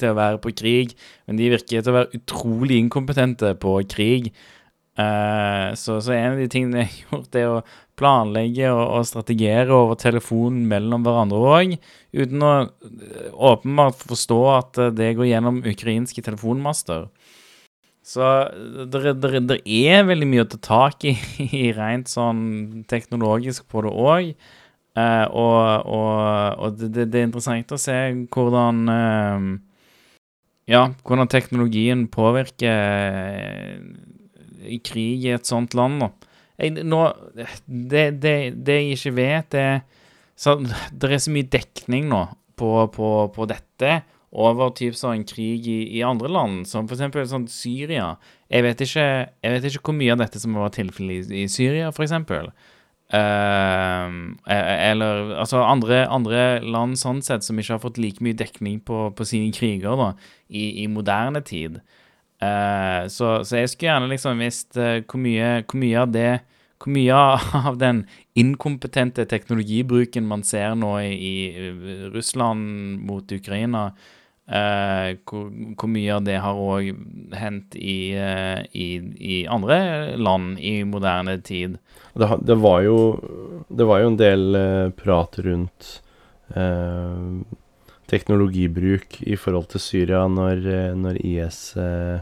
[0.00, 0.94] til å være på krig.
[1.26, 4.32] Men de virker til å være utrolig inkompetente på krig.
[4.98, 7.58] Uh, så, så, en av de tingene jeg har gjort, er å
[7.98, 11.74] planlegge og, og strategere over telefonen mellom hverandre òg,
[12.18, 17.08] uten å eh, åpenbart forstå at eh, det går gjennom ukrainske telefonmaster.
[18.08, 18.24] Så
[18.88, 21.14] det er veldig mye å ta tak i,
[21.62, 24.32] i rent sånn teknologisk på det òg.
[24.98, 25.58] Uh, og,
[25.94, 26.14] og,
[26.58, 27.94] og det, det, er interessant å se
[28.34, 29.44] hvordan uh,
[30.66, 33.78] Ja, hvordan teknologien påvirker
[34.68, 36.04] i krig i et sånt land.
[36.58, 37.00] jeg, nå,
[37.66, 39.80] det, det, det, jeg ikke vet, er
[40.92, 42.28] Det er så mye dekning nå
[42.58, 47.30] på, på, på dette over typ sånn krig i, i, andre land, som f.eks.
[47.30, 48.16] sånn Syria.
[48.52, 49.06] Jeg vet, ikke,
[49.44, 52.12] jeg vet ikke hvor mye av dette som var tilfellet i, i Syria, f.eks.
[53.08, 58.82] Uh, eller altså andre, andre, land sånn sett som ikke har fått like mye dekning
[58.84, 60.10] på, på sine kriger da,
[60.52, 61.80] i, i moderne tid.
[62.38, 66.28] Uh, så, så, jeg skulle gjerne liksom visst uh, hvor, mye, hvor, mye, av det
[66.78, 67.16] Hvor mye
[67.66, 68.04] av den
[68.38, 73.88] inkompetente teknologibruken man ser nå i, i Russland mot Ukraina,
[74.46, 76.92] uh, hvor, hvor, mye av det har òg
[77.34, 81.80] hendt i, i, i, andre land i moderne tid.
[82.14, 83.00] Det, det, var, jo,
[83.66, 84.62] det var jo en del
[84.94, 85.96] prat rundt
[88.08, 92.20] teknologibruk i forhold til Syria når, eh, når IS eh,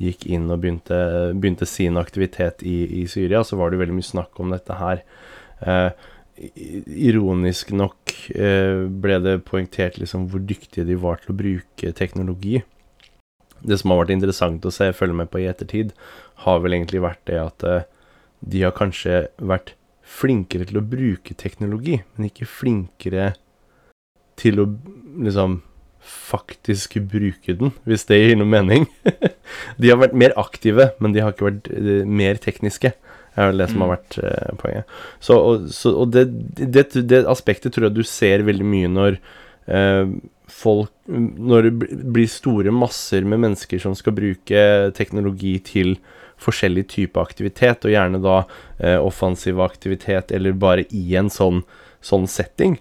[0.00, 0.98] gikk inn og begynte,
[1.34, 5.02] begynte sin aktivitet i, i, Syria, så var det veldig mye snakk om dette her.
[5.60, 5.90] Eh,
[6.38, 12.60] ironisk nok ble det poengtert liksom hvor dyktige de var til å bruke teknologi.
[13.58, 15.90] Det som har vært interessant å se, følge med på i ettertid,
[16.44, 17.66] har vel egentlig vært det at
[18.38, 19.74] de har kanskje vært
[20.06, 23.47] flinkere til å bruke teknologi, men ikke flinkere til
[24.38, 24.68] å
[25.18, 25.58] liksom
[26.08, 28.86] faktisk bruke den, hvis det gir noe mening.
[29.80, 32.92] de har vært mer aktive, men de har ikke vært uh, mer tekniske.
[33.38, 34.96] er vel det som har vært uh, poenget.
[35.20, 36.26] Så, og, så, og det,
[36.58, 39.18] det, det aspektet tror jeg du ser veldig mye når
[39.70, 41.72] uh, folk Når det
[42.08, 44.62] blir store masser med mennesker som skal bruke
[44.96, 45.98] teknologi til
[46.38, 51.64] forskjellig type aktivitet, og gjerne da uh, offensiv aktivitet, eller bare i en sånn,
[52.00, 52.78] sånn setting,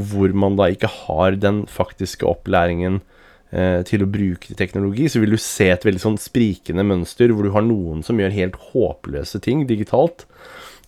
[0.00, 3.00] hvor man da ikke har den faktiske opplæringen
[3.52, 7.46] eh, til å bruke teknologi, så vil du se et veldig sånn sprikende mønster, hvor
[7.46, 10.26] du har noen som gjør helt håpløse ting digitalt,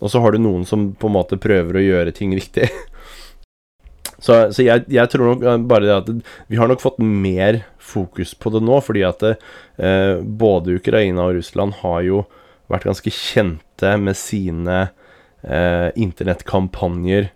[0.01, 2.69] og så har du noen som på en måte prøver å gjøre ting riktig.
[4.23, 6.09] Så, så jeg, jeg tror nok eh, bare det at
[6.47, 11.35] vi har nok fått mer fokus på det nå, fordi at eh, både Ukraina og
[11.41, 12.21] Russland har jo
[12.71, 14.77] vært ganske kjente med sine
[15.43, 17.33] eh, internettkampanjer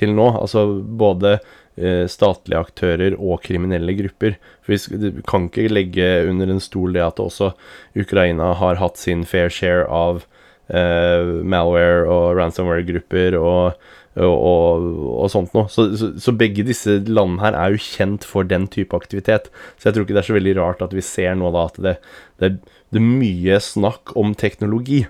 [0.00, 0.30] til nå.
[0.40, 4.36] Altså både eh, statlige aktører og kriminelle grupper.
[4.64, 7.52] For vi kan ikke legge under en stol det at også
[7.98, 10.24] Ukraina har hatt sin fair share av
[10.72, 13.78] eh, malware og ransomware-grupper og,
[14.16, 15.68] og, og, og sånt noe.
[15.72, 19.50] Så, så, så begge disse landene her er jo kjent for den type aktivitet.
[19.76, 21.80] Så jeg tror ikke det er så veldig rart at vi ser nå da at
[21.82, 21.96] det,
[22.42, 22.54] det,
[22.90, 25.04] det er mye snakk om teknologi.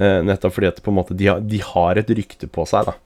[0.00, 2.96] Eh, nettopp fordi at på en måte de de har et rykte på seg, da.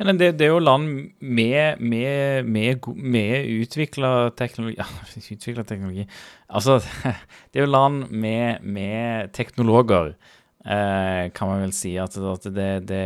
[0.00, 0.88] Ja, det, det er jo land
[1.20, 4.86] med, med, med, med utvikla teknologi ja,
[5.20, 6.06] Utvikla teknologi
[6.48, 6.78] Altså,
[7.52, 10.14] det er jo land med, med teknologer,
[10.64, 11.94] eh, kan man vel si.
[12.00, 13.02] At, at det, det,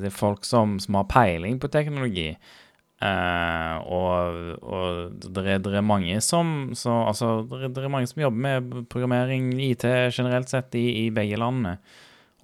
[0.00, 2.30] det er folk som, som har peiling på teknologi.
[2.96, 9.52] Eh, og og det er, mange som så, Altså, er mange som jobber med programmering,
[9.60, 11.76] IT generelt sett, i, i begge landene.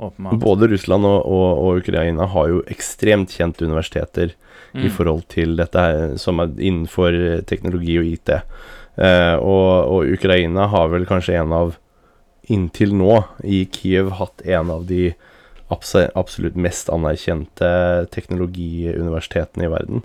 [0.03, 0.41] Åpenbart.
[0.43, 4.35] Både Russland og, og, og Ukraina har jo ekstremt kjente universiteter
[4.73, 4.91] i Mm.
[4.91, 7.13] forhold til dette her, som er innenfor
[7.45, 8.31] teknologi og IT.
[8.97, 11.75] Eh, og, og Ukraina har vel kanskje en av,
[12.49, 15.13] inntil nå, i Kiev hatt en av de
[15.73, 17.69] abs absolutt mest anerkjente
[18.13, 20.03] teknologiuniversitetene i verden.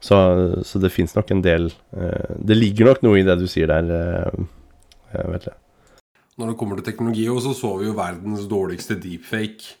[0.00, 0.16] Så,
[0.62, 3.66] så det fins nok en del eh, Det ligger nok noe i det du sier
[3.66, 4.44] der, eh,
[5.14, 5.58] eh, vet jeg.
[6.38, 9.76] Når det kommer til teknologi, og så så vi jo verdens dårligste deepfake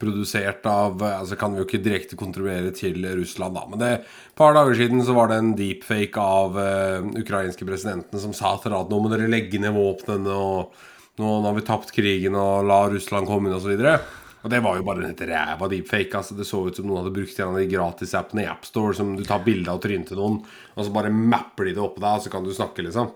[0.00, 3.62] produsert av Altså kan vi jo ikke direkte kontrollere til Russland, da.
[3.70, 8.20] Men det, et par dager siden så var det en deepfake av uh, ukrainske presidenten
[8.20, 10.74] som sa til at nå må dere legge ned våpnene, og
[11.20, 13.74] nå, nå har vi tapt krigen, og la Russland komme inn, osv.
[13.78, 16.20] Og, og det var jo bare helt ræva deepfake.
[16.20, 19.14] Altså, det så ut som noen hadde brukt en av de gratisappene i AppStore som
[19.16, 20.42] du tar bilde av trynet til noen,
[20.74, 23.14] og så bare mapper de det oppå deg, og så kan du snakke, liksom.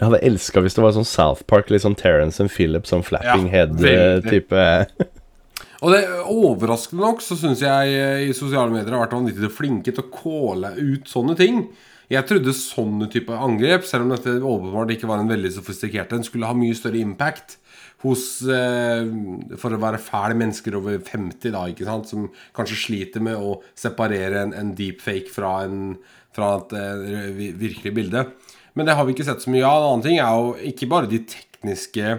[0.00, 3.04] Jeg hadde elska hvis det var sånn South Park, litt sånn Terence and Philip, sånn
[3.04, 4.64] flapping Ja, head-type
[5.84, 9.92] Og det overraskende nok så syns jeg eh, i sosiale medier har vært vanvittig flinke
[9.92, 11.62] til å calle ut sånne ting.
[12.10, 16.24] Jeg trodde sånne type angrep, selv om dette åpenbart ikke var en veldig sofistikert en,
[16.26, 17.58] skulle ha mye større impact
[18.00, 19.04] hos eh,
[19.60, 23.58] For å være fæle mennesker over 50, da, ikke sant, som kanskje sliter med å
[23.78, 25.98] separere en, en deepfake fra, en,
[26.36, 28.24] fra et eh, virkelig bilde.
[28.80, 29.82] Men det har vi ikke sett så mye av.
[29.82, 32.14] En annen ting er jo ikke bare de tekniske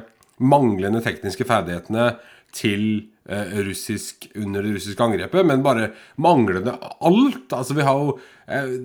[0.45, 2.11] manglende tekniske ferdighetene
[2.53, 2.83] til
[3.25, 5.87] eh, russisk under det russiske angrepet, men bare
[6.21, 7.47] manglende alt.
[7.49, 8.13] Altså, vi har jo
[8.45, 8.75] eh,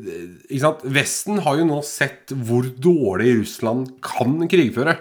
[0.49, 0.87] Ikke sant?
[0.97, 4.97] Vesten har jo nå sett hvor dårlig Russland kan krigføre.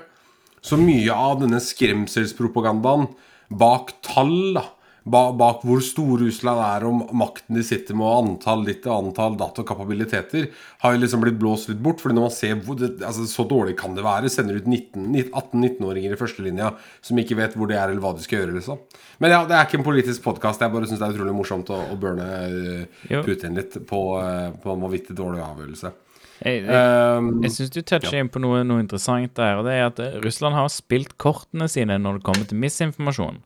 [0.59, 3.07] Så mye av denne skremselspropagandaen
[3.55, 4.67] bak tall, da,
[5.05, 9.35] bak hvor stor Russland er om makten de sitter med, og antall ditt og antall
[9.37, 10.47] datt og kapabiliteter,
[10.81, 12.01] har jo liksom blitt blåst litt bort.
[12.01, 16.15] Fordi når man ser hvor det, altså, så dårlig kan det være, sender ut 18-19-åringer
[16.15, 16.71] i førstelinja
[17.05, 18.57] som ikke vet hvor de er, eller hva de skal gjøre.
[18.57, 18.81] liksom
[19.21, 20.65] Men ja, det er ikke en politisk podkast.
[20.65, 24.49] Jeg bare syns det er utrolig morsomt å, å burne uh, Putin litt på, uh,
[24.57, 25.93] på en vanvittig dårlig avgjørelse.
[26.41, 26.71] Jeg, jeg,
[27.15, 29.59] Um, Jeg syns du toucher inn på noe, noe interessant der.
[29.59, 33.39] og det er at Russland har spilt kortene sine når det kommer til misinformasjon.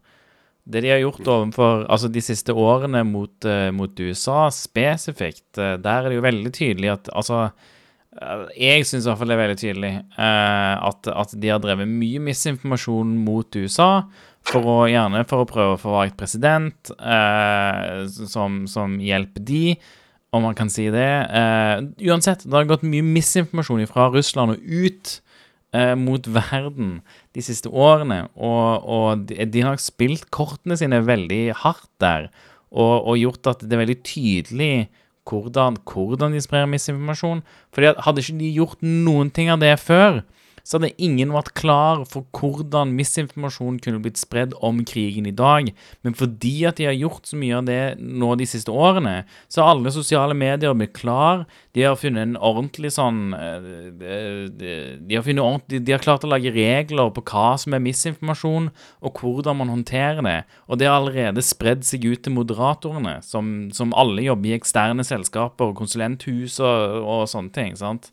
[0.63, 5.77] Det de har gjort overfor Altså de siste årene mot, eh, mot USA spesifikt, eh,
[5.81, 9.37] der er det jo veldig tydelig at Altså eh, jeg syns i hvert fall det
[9.37, 13.91] er veldig tydelig eh, at, at de har drevet mye misinformasjon mot USA.
[14.49, 19.63] For å, gjerne for å prøve å få valgt president eh, som, som hjelper de,
[20.33, 21.09] om man kan si det.
[21.37, 25.19] Eh, uansett, det har gått mye misinformasjon fra Russland og ut
[25.75, 26.99] eh, mot verden
[27.35, 28.23] de siste årene.
[28.35, 32.29] Og, og de, de har spilt kortene sine veldig hardt der,
[32.69, 34.73] og, og gjort at det er veldig tydelig
[35.29, 37.41] hvordan, hvordan de sprer misinformasjon.
[37.73, 40.23] Fordi at Hadde ikke de gjort noen ting av det før,
[40.63, 45.71] så hadde ingen vært klar for hvordan misinformasjon kunne blitt spredd om krigen i dag.
[46.05, 49.63] Men fordi at de har gjort så mye av det nå de siste årene, så
[49.63, 51.45] har alle sosiale medier blitt klar.
[51.75, 53.69] De har funnet en ordentlig sånn eh,
[53.99, 58.69] de, har ordentlig, de har klart å lage regler på hva som er misinformasjon,
[59.05, 60.39] og hvordan man håndterer det.
[60.67, 65.05] Og det har allerede spredd seg ut til moderatorene, som, som alle jobber i eksterne
[65.05, 67.77] selskaper, konsulenthus og, og sånne ting.
[67.79, 68.11] sant?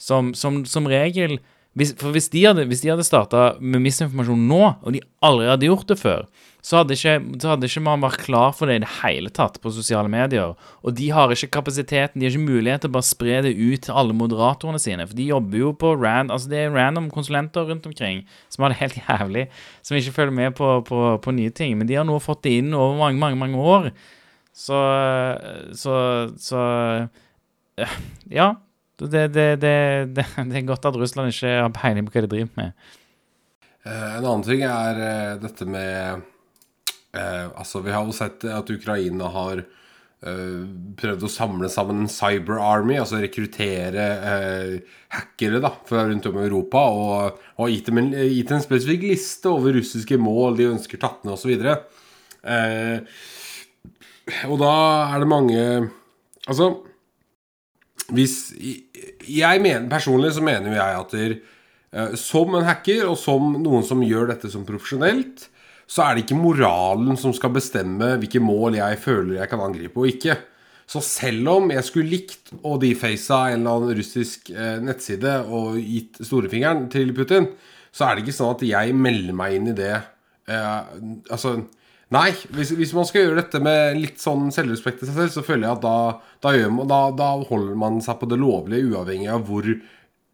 [0.00, 1.38] Som, som, som regel
[1.78, 5.46] hvis, For hvis de hadde, hvis de hadde starta med misinformasjon nå, og de aldri
[5.46, 6.24] hadde gjort det før,
[6.60, 9.54] så hadde, ikke, så hadde ikke man vært klar for det i det hele tatt
[9.62, 10.56] på sosiale medier.
[10.84, 13.86] Og de har ikke kapasiteten, de har ikke mulighet til å bare spre det ut
[13.86, 15.06] til alle moderatorene sine.
[15.08, 18.74] For de jobber jo på rand, altså det er random konsulenter rundt omkring som har
[18.74, 19.46] det helt jævlig,
[19.86, 21.78] som ikke følger med på, på, på nye ting.
[21.78, 23.92] Men de har nå fått det inn over mange, mange, mange år.
[24.52, 24.82] Så
[25.72, 25.94] Så,
[26.36, 26.64] så
[28.28, 28.56] Ja.
[29.00, 29.74] Det, det, det,
[30.16, 32.96] det, er godt at Russland ikke har peiling på hva de driver med.
[33.86, 36.24] Eh, en annen ting er eh, dette med
[37.16, 39.64] eh, Altså, vi har jo sett at Ukraina har
[40.20, 46.36] prøvd å samle sammen en cyber army, altså rekruttere eh, hackere da, fra rundt om
[46.36, 50.68] i Europa, og, og gitt dem en, gitt en spesifikk liste over russiske mål de
[50.74, 51.56] ønsker tatt ned, osv.
[52.52, 53.00] Eh,
[54.44, 54.74] og da
[55.08, 55.64] er det mange
[56.48, 56.70] Altså
[58.16, 58.36] hvis
[59.28, 61.34] Jeg mener personlig så mener jeg at der,
[61.92, 65.48] eh, som en hacker, og som noen som gjør dette som profesjonelt,
[65.90, 69.98] så er det ikke moralen som skal bestemme hvilke mål jeg føler jeg kan angripe
[69.98, 70.36] og ikke.
[70.90, 75.78] Så selv om jeg skulle likt å deface en eller annen russisk eh, nettside og
[75.78, 77.46] gitt storefingeren til Putin,
[77.94, 79.96] så er det ikke sånn at jeg melder meg inn i det.
[80.50, 80.80] Eh,
[81.30, 81.56] altså
[82.10, 85.44] Nei, hvis, hvis, man skal gjøre dette med litt sånn selvrespekt til seg selv, så
[85.46, 85.98] føler jeg at da,
[86.42, 89.68] da, man, da, da, holder man seg på det lovlige, uavhengig av hvor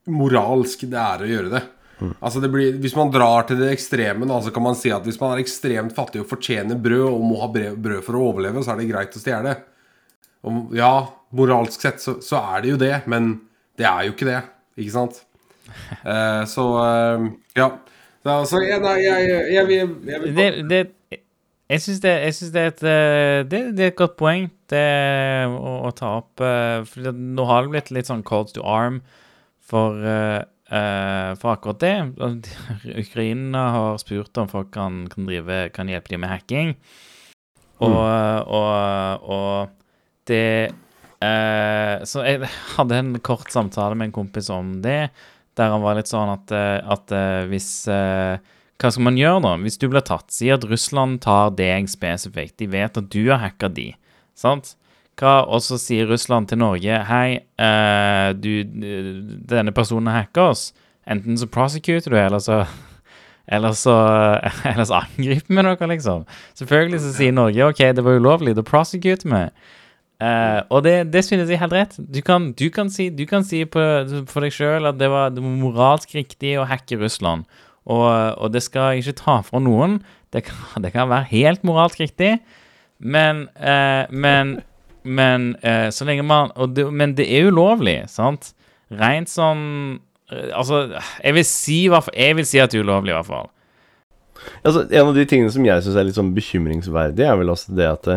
[0.08, 1.62] moralsk det er å gjøre det.
[1.96, 2.14] Mm.
[2.14, 5.04] Altså det blir, Hvis man drar til det ekstreme, da, så kan man si at
[5.04, 8.64] hvis man er ekstremt fattig og fortjener brød, og må ha brød for å overleve,
[8.64, 9.56] så er det greit å stjele.
[10.76, 10.94] Ja,
[11.36, 13.34] moralsk sett så, så, er det jo det, men
[13.76, 14.42] det er jo ikke det.
[14.80, 15.24] Ikke sant?
[16.06, 17.24] Eh, så eh,
[17.58, 17.72] ja.
[18.22, 20.78] Så, altså, jeg, jeg, jeg, det, det
[21.66, 22.12] jeg syns det,
[22.54, 24.82] det, er et eh, det, det, er et godt poeng det
[25.50, 26.42] å, å ta opp.
[26.42, 29.00] Eh, for nå har det blitt litt sånn cold to arm
[29.66, 31.96] for, uh, for akkurat det.
[33.02, 36.76] Ukraina har spurt om folk kan, kan, drive, kan hjelpe dem med hacking.
[37.82, 38.46] Og, mm.
[38.56, 40.70] og, og det
[41.18, 45.08] uh, Så jeg hadde en kort samtale med en kompis om det,
[45.58, 46.54] der han var litt sånn at,
[46.94, 47.12] at
[47.50, 48.38] hvis uh,
[48.76, 49.52] hva skal man gjøre da?
[49.62, 52.58] Hvis du blir tatt, si at Russland tar deg spesifikt.
[52.60, 53.92] De vet at du har hacka de,
[54.36, 54.74] sant?
[55.16, 58.66] Og så sier Russland til Norge Hei, uh, du,
[59.48, 60.66] denne personen hacker oss.
[61.08, 62.66] Enten så prosecuter du, eller så
[63.56, 63.94] eller så,
[64.72, 66.26] eller så angriper vi noe, liksom.
[66.58, 69.42] Selvfølgelig så sier Norge OK, det var ulovlig, da prosecuter vi.
[70.16, 71.96] Uh, og det, det synes jeg helt rett.
[71.96, 73.80] Du kan, du kan si, du kan si på,
[74.28, 77.48] for deg sjøl at det var, det var moralsk riktig å hacke Russland.
[77.86, 80.00] Og, og, det skal jeg ikke ta fra noen.
[80.34, 82.36] Det kan, det kan være helt moralsk riktig,
[82.98, 84.60] men eh, Men,
[85.04, 88.54] men eh, så lenge man det, Men det er ulovlig, sant?
[88.90, 90.88] Rent sånn Altså,
[91.22, 93.50] jeg vil si, jeg vil si at det er ulovlig, i hvert fall.
[94.66, 97.76] Altså, en av de tingene som jeg syns er litt sånn bekymringsverdig, er vel også
[97.78, 98.16] det at det,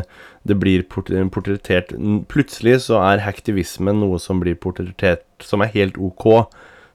[0.49, 1.93] det blir portrettert
[2.31, 6.49] Plutselig så er hacktivismen noe som blir portrettert som er helt ok,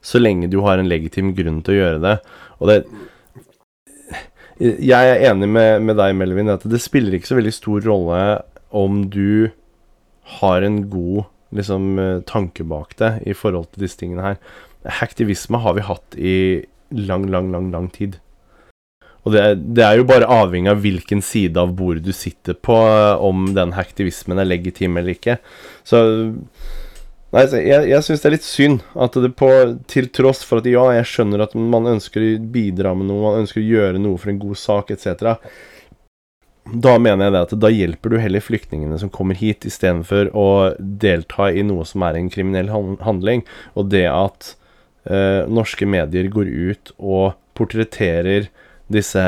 [0.05, 2.15] så lenge du har en legitim grunn til å gjøre det.
[2.59, 2.79] Og det
[4.55, 8.19] Jeg er enig med, med deg, Melvin, at det spiller ikke så veldig stor rolle
[8.71, 9.51] om du
[10.39, 14.37] har en god liksom, eh, tanke bak det i forhold til disse tingene her.
[15.01, 16.37] Hacktivisme har vi hatt i
[16.95, 18.19] lang, lang, lang, lang tid.
[19.25, 19.43] Og det,
[19.75, 23.49] det, er jo bare avhengig av hvilken side av bordet du sitter på, eh, om
[23.57, 25.39] den hacktivismen er legitim eller ikke.
[25.83, 26.03] Så
[27.35, 29.49] Nei, jeg, jeg syns det er litt synd at det på
[29.91, 33.41] Til tross for at ja, jeg skjønner at man ønsker å bidra med noe, man
[33.43, 35.41] ønsker å gjøre noe for en god sak, etc.
[36.65, 40.47] Da mener jeg det at da hjelper du heller flyktningene som kommer hit, istedenfor å
[40.79, 42.71] delta i noe som er en kriminell
[43.05, 43.43] handling.
[43.75, 44.55] Og det at
[45.03, 48.49] eh, norske medier går ut og portretterer
[48.91, 49.21] disse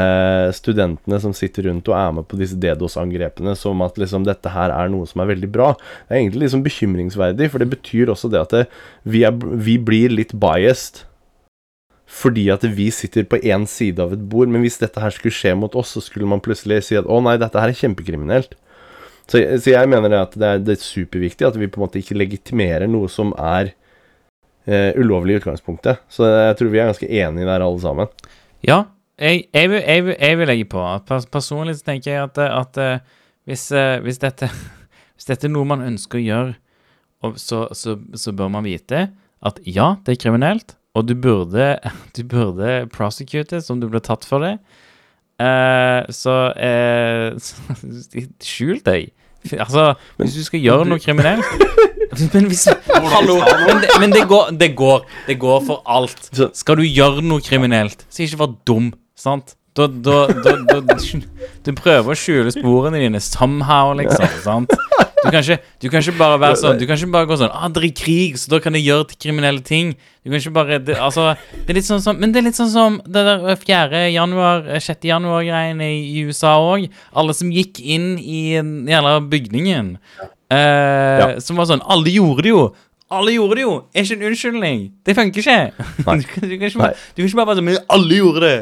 [0.54, 4.74] studentene som sitter rundt og er med på disse DDoS-angrepene, som at liksom dette her
[4.74, 5.72] er noe som er veldig bra.
[6.06, 8.63] Det er egentlig liksom bekymringsverdig, for det betyr også det at det,
[9.10, 11.06] vi, er, vi, blir litt biased.
[12.08, 15.36] Fordi at vi sitter på én side av et bord, men hvis dette her skulle
[15.36, 18.53] skje mot oss, så skulle man plutselig si at å nei, dette her er kjempekriminelt.
[19.28, 21.99] Så, så jeg mener at det er, det er superviktig at vi på en måte
[21.99, 23.74] ikke legitimerer noe som er
[24.70, 26.05] eh, ulovlig i utgangspunktet.
[26.08, 28.14] Så jeg tror vi er ganske enige der, alle sammen.
[28.64, 28.86] Ja,
[29.18, 30.84] jeg, jeg, vil, jeg, vil, jeg vil legge på
[31.32, 32.99] personlig så tenker jeg at, at eh,
[33.49, 34.49] hvis, eh, hvis, dette,
[35.15, 36.57] hvis dette er noe man ønsker å gjøre,
[37.41, 39.07] så, så, så bør man vite
[39.45, 41.78] at ja, det er kriminelt, og du burde,
[42.18, 44.57] du burde prosecute som du ble tatt for det.
[45.38, 47.38] Eh, så eh,
[48.51, 49.13] skjul deg.
[49.53, 51.45] Altså, hvis du skal gjøre noe kriminelt
[52.34, 52.65] Men hvis
[53.13, 53.38] Hallo!
[53.38, 56.32] Men, det, men det, går, det, går, det går for alt.
[56.57, 59.55] Skal du gjøre noe kriminelt, så ikke vær dum, sant?
[59.78, 60.86] Da, da, da,
[61.61, 64.26] du prøver å skjule sporene dine somehow, liksom.
[64.41, 64.72] sant?
[65.18, 67.49] Du kan, ikke, du kan ikke bare være sånn Du kan ikke bare gå sånn
[67.51, 70.78] ah, 'Det er krig, så da kan jeg gjøre kriminelle ting.' Du kan ikke bare
[70.80, 73.57] det, Altså, det er litt sånn som Men det er litt sånn som det der
[73.57, 74.01] 4.
[74.13, 75.05] januar, 6.
[75.09, 76.86] januar-greiene i, i USA òg.
[77.18, 79.97] Alle som gikk inn i den jævla bygningen.
[80.53, 82.63] Eh, Som var sånn Alle gjorde det jo!
[83.11, 83.76] Alle gjorde det jo!
[83.95, 84.80] Er ikke en unnskyldning.
[85.05, 85.59] Det funker ikke.
[85.97, 88.41] Du, kan, du, kan ikke, bare- du kan ikke bare være sånn Men alle gjorde
[88.47, 88.57] det!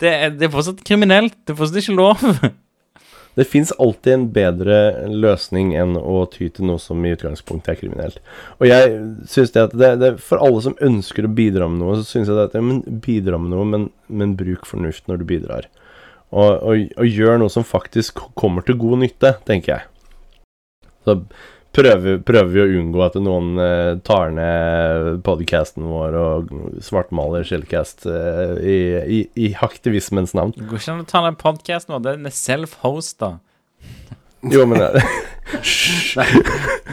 [0.00, 1.36] Det er, det er fortsatt kriminelt.
[1.44, 2.24] Det er fortsatt ikke lov.
[3.36, 4.76] Det fins alltid en bedre
[5.12, 8.20] løsning enn å ty til noe som i utgangspunktet er kriminelt.
[8.56, 8.94] Og jeg
[9.28, 12.30] synes det at det, det For alle som ønsker å bidra med noe, så syns
[12.32, 15.68] jeg at ja, men bidra med noe, men, men bruk fornuft når du bidrar.
[16.32, 19.92] Og, og, og gjør noe som faktisk kommer til god nytte, tenker jeg.
[21.04, 21.20] Så
[21.76, 26.52] prøver, prøver vi å unngå at noen eh, tar ned podcasten vår og
[26.84, 28.78] svartmaler Shellcast eh, i,
[29.18, 30.54] i, i aktivismens navn.
[30.56, 32.04] Det går ikke an å ta ned podcasten vår.
[32.08, 33.36] Den er self-hosta.
[34.46, 35.02] Jo, men det,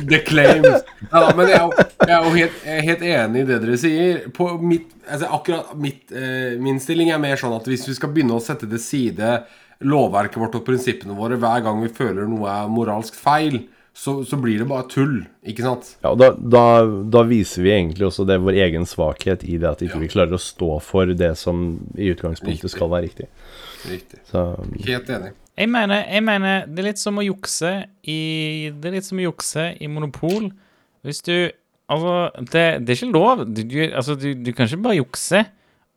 [0.10, 0.86] The claims.
[1.12, 3.60] Ja, men jeg er jo, jeg er jo helt, jeg er helt enig i det
[3.64, 4.24] dere sier.
[4.36, 8.14] På mitt, altså akkurat mitt, eh, Min stilling er mer sånn at hvis vi skal
[8.14, 9.36] begynne å sette til side
[9.84, 13.64] lovverket vårt og prinsippene våre hver gang vi føler noe er moralsk feil,
[13.94, 15.20] så, så blir det bare tull.
[15.46, 15.92] Ikke sant?
[16.02, 16.64] Ja, og da, da,
[17.14, 20.34] da viser vi egentlig også det vår egen svakhet i det at ikke vi klarer
[20.34, 21.64] å stå for det som
[21.94, 22.74] i utgangspunktet Riktig.
[22.74, 23.30] skal være riktig.
[23.92, 24.22] Riktig.
[24.32, 24.46] Så
[24.88, 25.34] Helt enig.
[25.54, 27.74] Jeg mener, jeg mener det er litt som å jukse
[28.10, 28.22] i
[28.74, 30.50] Det er litt som å jukse i monopol.
[31.06, 31.36] Hvis du
[31.92, 33.42] Altså, det, det er ikke lov.
[33.44, 35.42] Du, du, altså, du, du kan ikke bare jukse.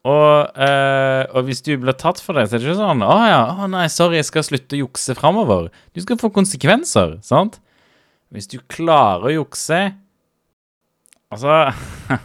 [0.06, 3.14] Og, øh, og hvis du blir tatt for det, så er det ikke sånn 'Å
[3.26, 5.70] ja, oh, nei, sorry, jeg skal slutte å jukse framover'.
[5.94, 7.58] Du skal få konsekvenser, sant?
[8.34, 9.78] Hvis du klarer å jukse
[11.32, 11.58] Altså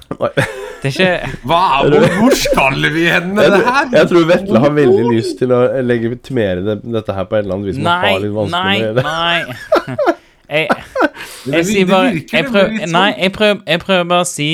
[0.81, 1.09] Det er ikke
[1.45, 3.91] Hva er, hvor, hvor skal vi hen med det her?
[3.93, 7.59] jeg tror Vetle har veldig lyst til å legitimere det, dette her på et eller
[7.59, 7.77] annet vis.
[7.85, 8.15] Nei,
[8.49, 9.05] nei, med det.
[9.05, 10.15] nei.
[10.51, 10.67] Jeg,
[11.53, 12.91] jeg sier bare jeg prøver, sånn.
[12.91, 14.47] Nei, jeg prøver, jeg prøver bare å si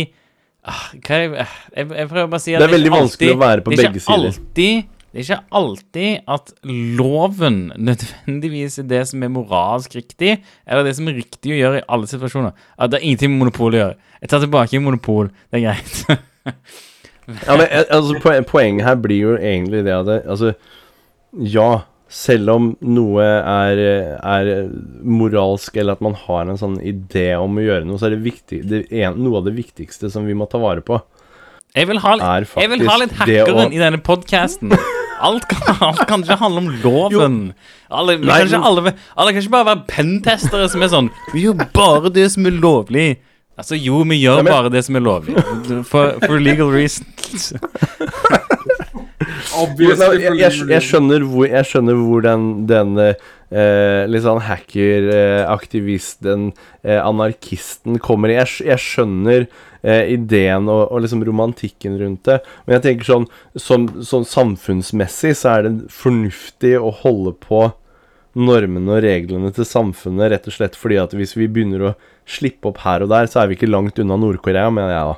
[0.61, 1.31] ah, jeg,
[1.73, 4.03] jeg prøver bare å si at Det er veldig vanskelig å være på begge sider.
[4.03, 4.43] det er ikke.
[4.43, 10.36] Alltid, det er ikke alltid at loven nødvendigvis er det som er moralsk riktig,
[10.70, 12.51] eller det som er riktig å gjøre i alle situasjoner.
[12.78, 13.95] At det har ingenting med monopol å gjøre.
[14.22, 15.32] Jeg tar tilbake monopol.
[15.49, 16.03] Det er greit.
[17.47, 20.53] Ja, men eh, altså, Poenget her blir jo egentlig det at det, Altså,
[21.34, 21.65] ja,
[22.07, 23.82] selv om noe er,
[24.22, 24.51] er
[25.01, 28.22] moralsk, eller at man har en sånn idé om å gjøre noe, så er det,
[28.30, 31.01] viktig, det en, noe av det viktigste som vi må ta vare på,
[31.74, 34.78] Jeg vil ha, litt, vil ha litt hackeren å i denne podcasten.
[35.22, 37.38] Alt kan, alt kan ikke handle om loven.
[37.89, 41.07] Alle, vi Nei, kan ikke, alle, alle kan ikke bare være pentestere som er sånn
[41.34, 43.07] Vi gjør bare det som er lovlig.
[43.57, 45.34] Altså, jo, vi gjør men- bare det som er lovlig.
[45.89, 47.53] For, for legal reasons.
[49.57, 53.15] Obviously, jeg, jeg, jeg, skjønner hvor, jeg skjønner hvor den, den eh,
[54.11, 56.51] litt sånn hacker-aktivisten,
[56.86, 58.36] eh, anarkisten, kommer i.
[58.38, 59.47] Jeg, jeg skjønner
[59.82, 63.28] eh, ideen og, og liksom romantikken rundt det, men jeg tenker sånn,
[63.59, 67.67] som, sånn samfunnsmessig så er det fornuftig å holde på
[68.38, 71.95] normene og reglene til samfunnet, rett og slett fordi at hvis vi begynner å
[72.28, 75.15] slippe opp her og der, så er vi ikke langt unna Nord-Korea, mener jeg da.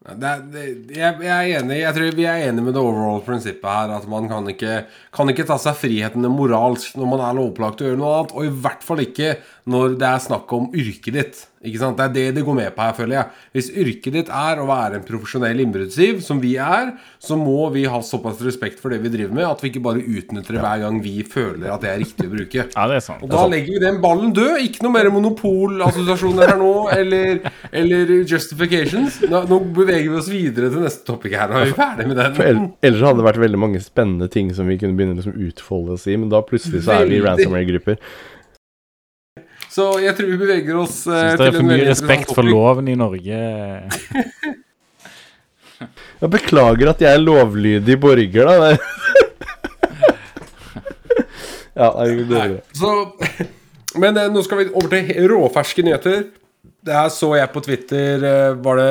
[0.00, 0.62] Det, det,
[0.96, 3.90] jeg, jeg er enig Jeg tror vi er enige med det overall prinsippet her.
[3.98, 4.78] At man kan ikke,
[5.12, 8.32] kan ikke ta seg frihetene moralsk når man er lovpålagt å gjøre noe annet.
[8.32, 9.34] Og i hvert fall ikke
[9.68, 11.46] når det er snakk om yrket ditt.
[11.60, 11.98] Ikke sant?
[11.98, 13.40] Det er det det går med på her, føler jeg.
[13.52, 17.82] Hvis yrket ditt er å være en profesjonell innbruddstyv, som vi er, så må vi
[17.90, 20.80] ha såpass respekt for det vi driver med, at vi ikke bare utnytter det hver
[20.86, 22.64] gang vi føler at det er riktig å bruke.
[22.64, 23.26] Ja, det er sant.
[23.26, 24.56] Og da legger vi den ballen død.
[24.64, 27.44] Ikke noe mer monopolassosiasjoner her nå, eller,
[27.82, 29.20] eller justifications.
[29.28, 31.52] Nå, nå beveger vi oss videre til neste topic her.
[31.52, 32.66] Nå er vi ferdig med den.
[32.80, 36.00] ellers hadde det vært veldig mange spennende ting som vi kunne begynne å liksom utfolde
[36.00, 38.00] oss i, men da plutselig så er vi i ransomware-grupper.
[39.70, 42.46] Så jeg tror vi beveger oss uh, Syns det til er for mye respekt for
[42.46, 43.38] loven i Norge.
[46.20, 48.66] Jeg beklager at jeg er lovlydig borger, da.
[51.80, 52.58] ja, jeg går videre.
[52.76, 52.90] Så,
[53.96, 56.26] men uh, nå skal vi over til råferske nyheter.
[56.84, 58.90] Det her så jeg på Twitter uh, Var det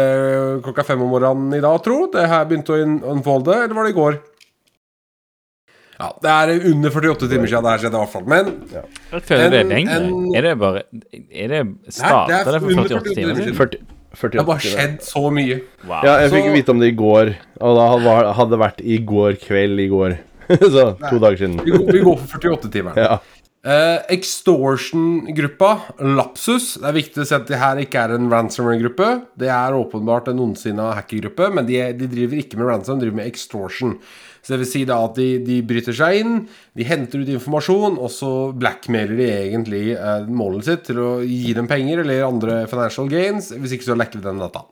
[0.65, 1.99] klokka fem om morgenen i dag, tro?
[2.09, 4.17] Det her begynte å unfolde, eller var det i går?
[5.99, 8.27] Ja, det er under 48 timer siden det her skjedde, i hvert fall.
[8.31, 9.95] Men Jeg føler det er lenge.
[9.99, 10.83] en- Er det bare
[11.31, 13.55] Er det Nei, det Starta er for under 48 timer siden?
[13.55, 15.59] 40, det har bare skjedd så mye.
[15.85, 15.99] Wow.
[16.03, 19.33] Ja, jeg fikk vite om det i går, og da hadde- det vært i går
[19.43, 20.17] kveld i går.
[20.49, 21.59] Så to dager siden.
[21.63, 22.95] Vi går, vi går for 48-timeren.
[22.97, 23.19] Ja.
[23.59, 25.69] Uh, Extortion-gruppa,
[25.99, 29.09] Lapsus Det er viktig å si at det her ikke er en ransomware-gruppe.
[29.37, 33.19] Det er åpenbart en ondsinna hackergruppe, men de, de driver ikke med ransom, de driver
[33.21, 33.97] med extortion.
[34.49, 36.39] Så det vil si da at de, de bryter seg inn,
[36.73, 41.53] de henter ut informasjon, og så blackmailer de egentlig eh, målet sitt til å gi
[41.53, 43.51] dem penger eller andre financial gains.
[43.53, 44.65] Hvis ikke så lekker de den dataen.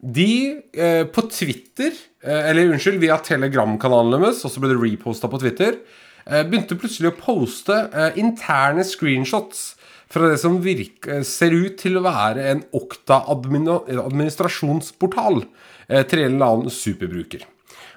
[0.00, 1.92] De eh, på Twitter,
[2.24, 5.76] eh, eller unnskyld, via Telegram-kanalen deres, og så ble det reposta på Twitter,
[6.24, 9.76] eh, begynte plutselig å poste eh, interne screenshots
[10.08, 16.48] fra det som virker, ser ut til å være en Okta-administrasjonsportal eh, til en eller
[16.48, 17.44] annen superbruker.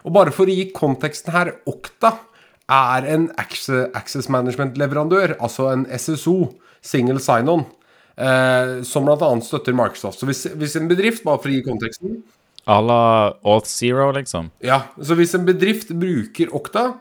[0.06, 2.16] Og bare for å gi konteksten her, Okta
[2.70, 6.54] er en access management-leverandør, altså en SSO,
[6.86, 7.66] single sign-on,
[8.16, 9.30] eh, som bl.a.
[9.44, 10.22] støtter Microsoft.
[10.22, 12.20] Så hvis, hvis en bedrift, bare for å gi konteksten
[12.70, 13.02] À la
[13.48, 14.52] Auth Zero, liksom?
[14.62, 16.92] Ja, så hvis en bedrift bruker Okta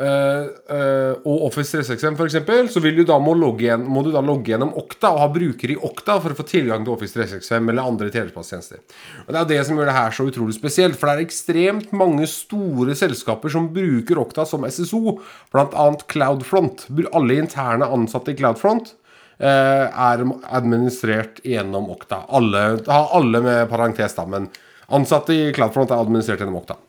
[0.00, 4.72] og Office 365 f.eks., så vil du da må, igjen, må du da logge gjennom
[4.80, 8.08] Okta og ha brukere i Okta for å få tilgang til Office 365 eller andre
[8.14, 8.80] telepasstjenester.
[9.26, 11.92] Og Det er det som gjør det her så utrolig spesielt, for det er ekstremt
[11.96, 15.18] mange store selskaper som bruker Okta som SSO,
[15.52, 15.86] bl.a.
[16.10, 16.88] Cloudfront.
[17.12, 18.94] Alle interne ansatte i Cloudfront
[19.40, 22.24] eh, er administrert gjennom Okta.
[22.28, 24.48] Alle, alle med parentes, da, men
[24.90, 26.80] ansatte i Cloudfront er administrert gjennom Okta.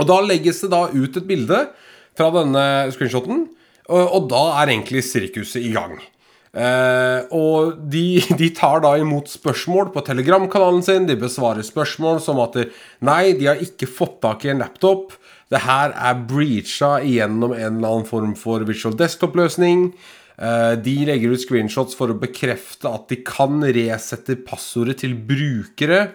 [0.00, 1.66] Og da legges det da ut et bilde
[2.18, 3.46] fra denne screenshoten,
[3.88, 5.98] og, og da er egentlig sirkuset i gang.
[6.52, 11.08] Eh, og de, de tar da imot spørsmål på Telegram-kanalen sin.
[11.08, 12.58] De besvarer spørsmål som at
[13.04, 15.16] nei, de har ikke fått tak i en laptop.
[15.52, 19.90] Det her er breacha gjennom en eller annen form for visual desktop-løsning.
[20.42, 26.10] Eh, de legger ut screenshots for å bekrefte at de kan resette passordet til brukere.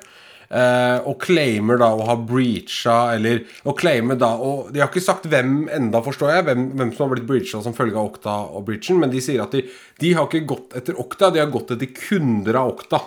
[0.48, 5.04] Eh, og claimer da å ha breacha Eller og claimer da og De har ikke
[5.04, 8.36] sagt hvem enda, forstår jeg, hvem, hvem som har blitt breacha som følge av Okta
[8.56, 9.66] og breachen, men de sier at de,
[10.00, 13.02] de har ikke gått etter Okta, de har gått etter kunder av Okta.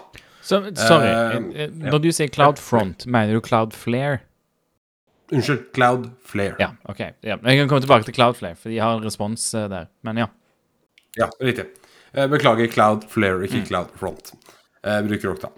[0.45, 1.09] Så, sorry.
[1.09, 4.21] Eh, eh, Når du sier Cloudfront, mener du Cloudflare?
[5.31, 6.57] Unnskyld, Cloudflare.
[6.59, 7.01] Ja, OK.
[7.23, 7.37] Ja.
[7.39, 9.89] Jeg kan komme tilbake til Cloudflare, for de har en respons eh, der.
[10.05, 10.29] Men ja.
[11.17, 11.71] Ja, riktig.
[12.13, 14.33] Eh, beklager Cloudflare, ikke Cloudfront.
[14.83, 15.53] Eh, bruker Okta.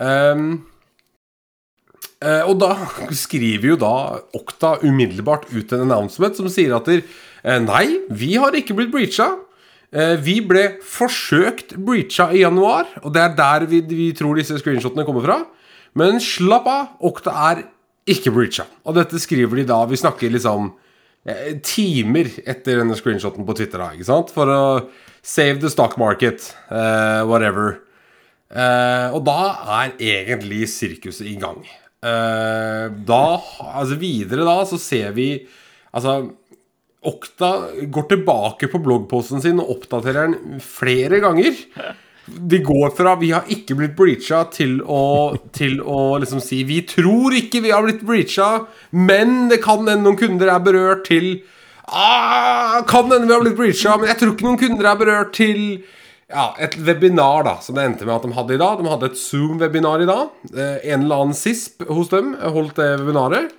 [0.00, 0.62] Ehm,
[2.22, 2.74] eh, og da
[3.16, 3.92] skriver jo da
[4.36, 7.02] Okta umiddelbart ut en announcement som sier at der,
[7.44, 9.32] eh, nei, vi har ikke blitt breacha.
[9.90, 14.58] Eh, vi ble forsøkt breacha i januar, og det er der vi, vi tror disse
[14.60, 15.40] screenshotene kommer fra.
[15.98, 17.64] Men slapp av, Okta er
[18.10, 18.66] ikke breacha.
[18.86, 20.70] Og dette skriver de da Vi snakker liksom
[21.26, 24.32] eh, timer etter denne screenshoten på Twitter, da, ikke sant?
[24.34, 24.62] For å
[25.22, 27.80] save the stock market, eh, whatever.
[28.50, 29.40] Eh, og da
[29.80, 31.62] er egentlig sirkuset i gang.
[32.00, 33.24] Eh, da,
[33.60, 35.34] altså videre da, så ser vi
[35.92, 36.30] Altså
[37.10, 37.48] Okta
[37.92, 41.56] går tilbake på bloggposten sin og oppdaterer den flere ganger.
[42.28, 46.82] De går fra 'vi har ikke blitt breacha' til å, til å liksom si 'vi
[46.84, 51.40] tror ikke vi har blitt breacha', men det kan hende noen kunder er berørt', til
[51.88, 55.32] ah, 'kan hende vi har blitt breacha', men jeg tror ikke noen kunder er berørt',
[55.32, 55.82] til
[56.30, 58.78] ja, et webinar da, som det endte med at de hadde i dag.
[58.78, 60.36] De hadde et Zoom-webinar i dag.
[60.54, 63.56] Eh, en eller annen SISP hos dem holdt det webinaret.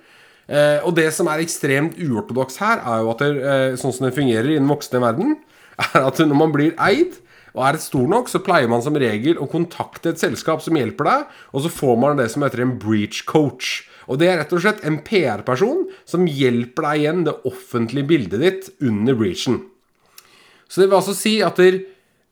[0.48, 4.08] Eh, og det som er ekstremt uortodoks her, er jo at det, eh, sånn som
[4.08, 5.36] det fungerer i den voksne verden,
[5.84, 7.20] er at når man blir eid
[7.52, 10.76] og er det stor nok, så pleier man som regel å kontakte et selskap som
[10.78, 13.82] hjelper deg, og så får man det som heter en breach coach.
[14.08, 18.40] Og det er rett og slett en PR-person som hjelper deg igjen det offentlige bildet
[18.40, 19.60] ditt under breachen.
[20.64, 21.82] Så det vil altså si at det,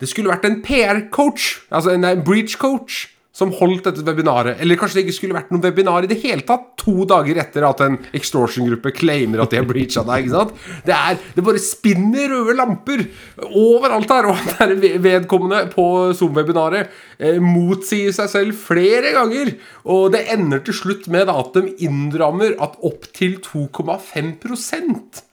[0.01, 3.07] det skulle vært en PR-coach, altså en, en breach-coach,
[3.41, 4.59] som holdt dette webinaret.
[4.61, 7.65] Eller kanskje det ikke skulle vært noe webinar i det hele tatt to dager etter
[7.65, 10.27] at en extortion-gruppe claimer at de har breacha deg.
[10.27, 10.83] ikke sant?
[10.89, 13.05] Det, er, det bare spinner røde lamper
[13.47, 14.29] overalt her.
[14.33, 14.75] Og der
[15.07, 15.87] vedkommende på
[16.19, 16.91] Zoom-webinaret
[17.23, 19.55] eh, motsier seg selv flere ganger.
[19.87, 25.25] Og det ender til slutt med at de innrammer at opptil 2,5%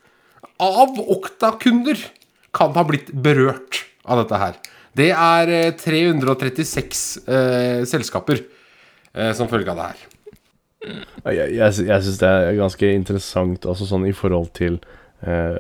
[0.64, 2.08] av Okta-kunder
[2.56, 4.60] kan ha blitt berørt av dette her.
[4.98, 10.06] Det er eh, 336 eh, selskaper eh, som følge av det her.
[11.28, 14.80] Jeg, jeg, jeg syns det er ganske interessant altså sånn i forhold til
[15.26, 15.58] eh,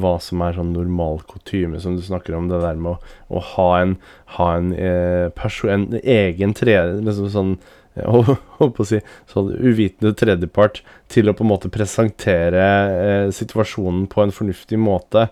[0.00, 2.48] hva som er sånn normal kutyme, som du snakker om.
[2.50, 3.98] Det der med å, å ha en,
[4.38, 6.78] ha en, eh, perso en egen tre...
[7.04, 7.52] Liksom sånn
[7.98, 8.32] eh,
[8.64, 14.34] å si sånn uvitende tredjepart til å på en måte presentere eh, situasjonen på en
[14.34, 15.28] fornuftig måte.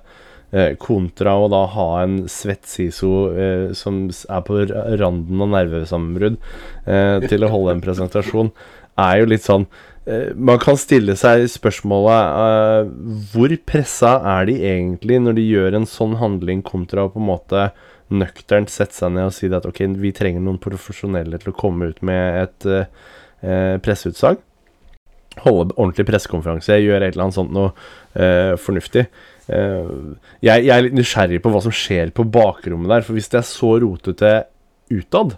[0.56, 4.62] Eh, kontra å da ha en svett siso eh, som er på
[4.96, 6.38] randen av nervesammenbrudd
[6.88, 8.48] eh, til å holde en presentasjon,
[8.96, 9.66] er jo litt sånn
[10.06, 12.88] eh, Man kan stille seg spørsmålet eh,
[13.34, 17.28] Hvor pressa er de egentlig når de gjør en sånn handling, kontra å på en
[17.34, 17.68] måte
[18.08, 21.90] nøkternt sette seg ned og si at ok, vi trenger noen profesjonelle til å komme
[21.90, 24.40] ut med et eh, presseutsalg.
[25.44, 29.02] Holde ordentlig pressekonferanse, gjøre et eller annet sånt noe fornuftig.
[29.48, 29.90] Eh,
[30.42, 33.40] jeg, jeg er litt nysgjerrig på hva som skjer på bakrommet der, for hvis det
[33.42, 34.32] er så rotete
[34.92, 35.36] utad,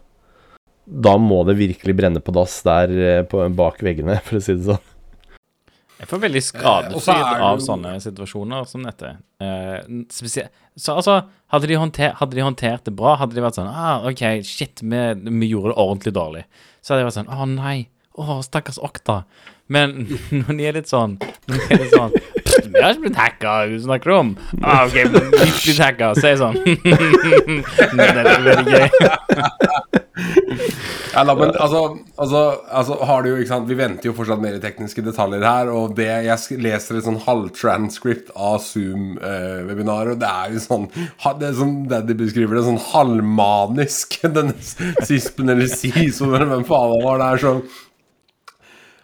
[0.88, 4.56] da må det virkelig brenne på dass der eh, på, bak veggene, for å si
[4.56, 4.94] det sånn.
[5.98, 9.16] Jeg får veldig Eh, skadefryd er av sånne situasjoner som dette.
[9.42, 9.80] Eh,
[10.78, 11.16] Så altså,
[11.50, 14.78] hadde de, håndter, hadde de håndtert det bra, hadde de vært sånn ah, OK, shit,
[14.78, 16.44] vi, vi gjorde det ordentlig dårlig.
[16.80, 17.78] Så hadde de vært sånn Å, nei.
[18.18, 19.24] Å, stakkars Okta.
[19.68, 19.94] Men
[20.40, 23.54] når de er litt sånn Når de er litt sånn Jeg har ikke blitt hacka,
[23.68, 24.34] hva snakker du om?
[24.62, 26.12] Ah, OK, ikke blitt hacka.
[26.18, 26.56] Si sånn.
[27.78, 28.88] sånn Det er veldig gøy.
[31.18, 31.80] Da, men altså,
[32.16, 32.40] altså,
[32.70, 35.70] altså har du jo, ikke sant Vi venter jo fortsatt mer tekniske detaljer her.
[35.74, 41.32] Og det jeg leser et sånn halvtranscript av Zoom-webinaret, og det er jo sånn Det
[41.32, 44.20] er det Daddy beskriver det, sånn halvmanisk.
[44.38, 47.20] Den sispen eller eller hvem faen det var.
[47.22, 47.62] Det er sånn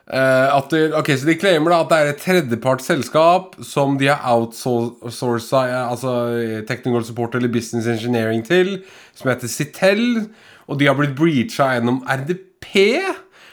[0.04, 4.10] at det, ok, Så de claimer da at det er et tredjeparts selskap som de
[4.10, 6.12] har outsourca altså
[6.68, 8.82] technical support eller business engineering til,
[9.16, 10.26] som heter Citel.
[10.68, 13.00] Og de har blitt breacha gjennom RDP.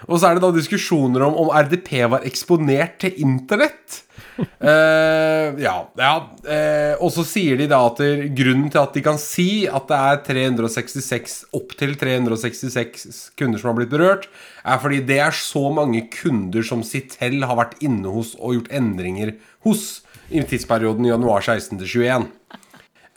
[0.10, 4.02] Og så er det da diskusjoner om om RDP var eksponert til internett.
[4.40, 5.76] Eh, ja.
[6.00, 8.00] ja Uh, og så sier de da at
[8.34, 13.78] grunnen til at de kan si at det er 366 opptil 366 kunder som har
[13.78, 14.26] blitt berørt,
[14.66, 18.74] er fordi det er så mange kunder som Citel har vært inne hos og gjort
[18.74, 19.36] endringer
[19.68, 20.02] hos
[20.34, 22.28] i tidsperioden januar 16 til 21.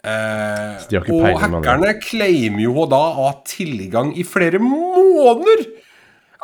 [0.05, 5.65] Eh, de har ikke og hackerne claimer jo da å ha tilgang i flere måneder!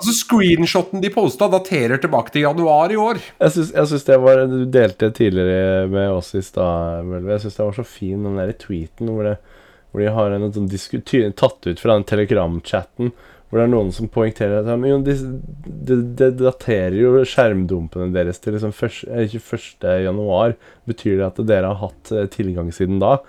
[0.01, 3.19] Altså Screenshoten de posta, daterer tilbake til januar i år.
[3.37, 7.05] Jeg syns, jeg syns det var Du delte tidligere med oss i stad.
[7.29, 9.35] Jeg syns det var så fin, den der tweeten hvor, det,
[9.91, 10.71] hvor de har en sånn
[11.37, 13.11] tatt ut fra den telegramchatten.
[13.51, 15.13] Hvor det er noen som poengterer at jo, de,
[15.67, 19.85] de, de daterer jo skjermdumpene deres til liksom først- eh, 21.
[20.07, 20.55] januar.
[20.89, 23.19] Betyr det at dere har hatt eh, tilgang siden da?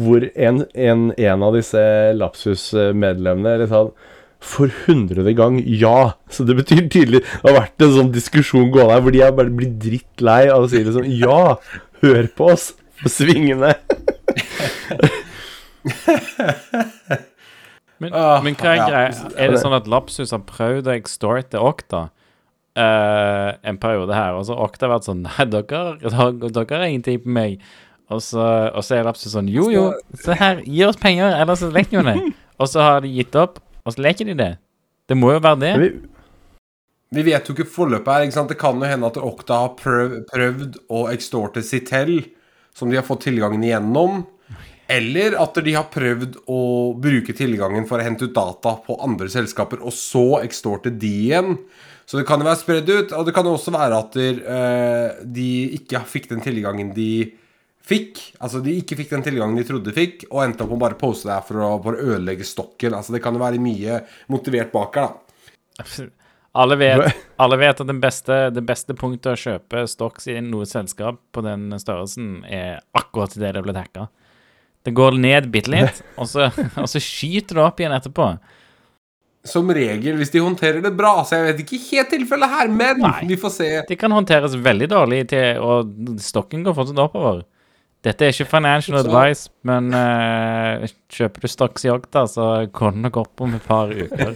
[0.00, 1.82] Hvor en, en, en av disse
[2.16, 3.92] Lapsus-medlemmene liksom
[4.42, 6.12] for hundrede gang ja.
[6.32, 9.34] Så det betyr tydelig Det har vært en sånn diskusjon gående her hvor de har
[9.38, 11.56] bare blitt drittlei av å si sånn Ja,
[12.02, 12.72] hør på oss
[13.02, 13.74] på svingene.
[18.02, 19.30] Men, Ah, men hva er greia?
[19.38, 22.08] Er det sånn at Lapsus har prøvd å extorte Okta
[22.72, 26.84] Uh, en periode her, og så har Okta vært sånn Nei, dere, dere, dere har
[26.86, 27.58] ingenting på meg.
[28.08, 28.40] Og så,
[28.72, 29.82] og så er Lapsus sånn Jo, jo,
[30.16, 32.14] se her, gi oss penger, ellers vet vi det.
[32.62, 34.52] Og så har de gitt opp, og så leker de det.
[35.08, 35.72] Det må jo være det.
[35.82, 35.90] Vi,
[37.12, 38.26] Vi vet jo ikke forløpet her.
[38.26, 38.52] ikke sant?
[38.52, 42.20] Det kan jo hende at Okta har prøv, prøvd å extorte Sitel,
[42.72, 44.22] som de har fått tilgangen igjennom.
[44.92, 46.60] Eller at de har prøvd å
[47.00, 51.56] bruke tilgangen for å hente ut data på andre selskaper, og så extorte de igjen.
[52.06, 53.12] Så det kan jo være spredd ut.
[53.16, 57.12] Og det kan jo også være at eh, de ikke fikk den tilgangen de
[57.86, 58.20] fikk.
[58.42, 60.84] Altså de ikke fikk den tilgangen de trodde de fikk, og endte opp med å
[60.86, 62.96] bare poste det her for å, for å ødelegge stokken.
[62.98, 64.02] Altså Det kan jo være mye
[64.32, 66.10] motivert bak her, da.
[66.52, 70.66] Alle vet, alle vet at den beste, det beste punktet å kjøpe stocks i noe
[70.68, 74.10] selskap på den størrelsen, er akkurat idet det ble hacka.
[74.84, 78.34] Det går ned bitte litt, og så, og så skyter det opp igjen etterpå.
[79.48, 81.16] Som regel, hvis de håndterer det bra.
[81.26, 83.16] Så jeg vet ikke helt tilfellet her, men Nei.
[83.32, 83.70] vi får se.
[83.88, 87.42] Det kan håndteres veldig dårlig, til, og stokken går fortsatt oppover.
[88.02, 90.82] Dette er ikke financial advice, men uh,
[91.12, 94.32] kjøper du stocks i Okta, så går det nok opp om et par uker.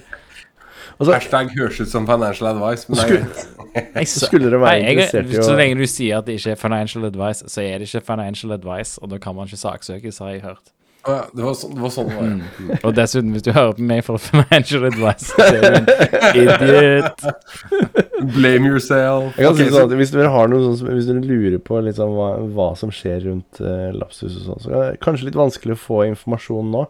[0.99, 2.87] altså, Hashtag høres ut som financial advice.
[2.89, 3.27] Men Skulle-
[3.97, 6.29] Jeg så, Skulle det være Nei, jeg, interessert i å- Så lenge du sier at
[6.31, 9.51] det ikke er financial advice, så er det ikke financial advice, og da kan man
[9.51, 10.73] ikke saksøkes, har jeg hørt.
[11.07, 12.31] Å ja, det, var sånn, det var sånn det var.
[12.31, 12.71] Mm.
[12.81, 15.87] Og dessuten, hvis du hører på meg for financial advice, så er du en
[16.41, 17.27] idiot.
[18.23, 19.37] Blame yourself.
[19.37, 21.83] jeg kan Ok, si så- sånn Hvis dere har noe sånn Hvis dere lurer på
[21.85, 25.37] liksom hva, hva som skjer rundt uh, Lapsus og sånn, så er det kanskje litt
[25.39, 26.87] vanskelig å få informasjon nå.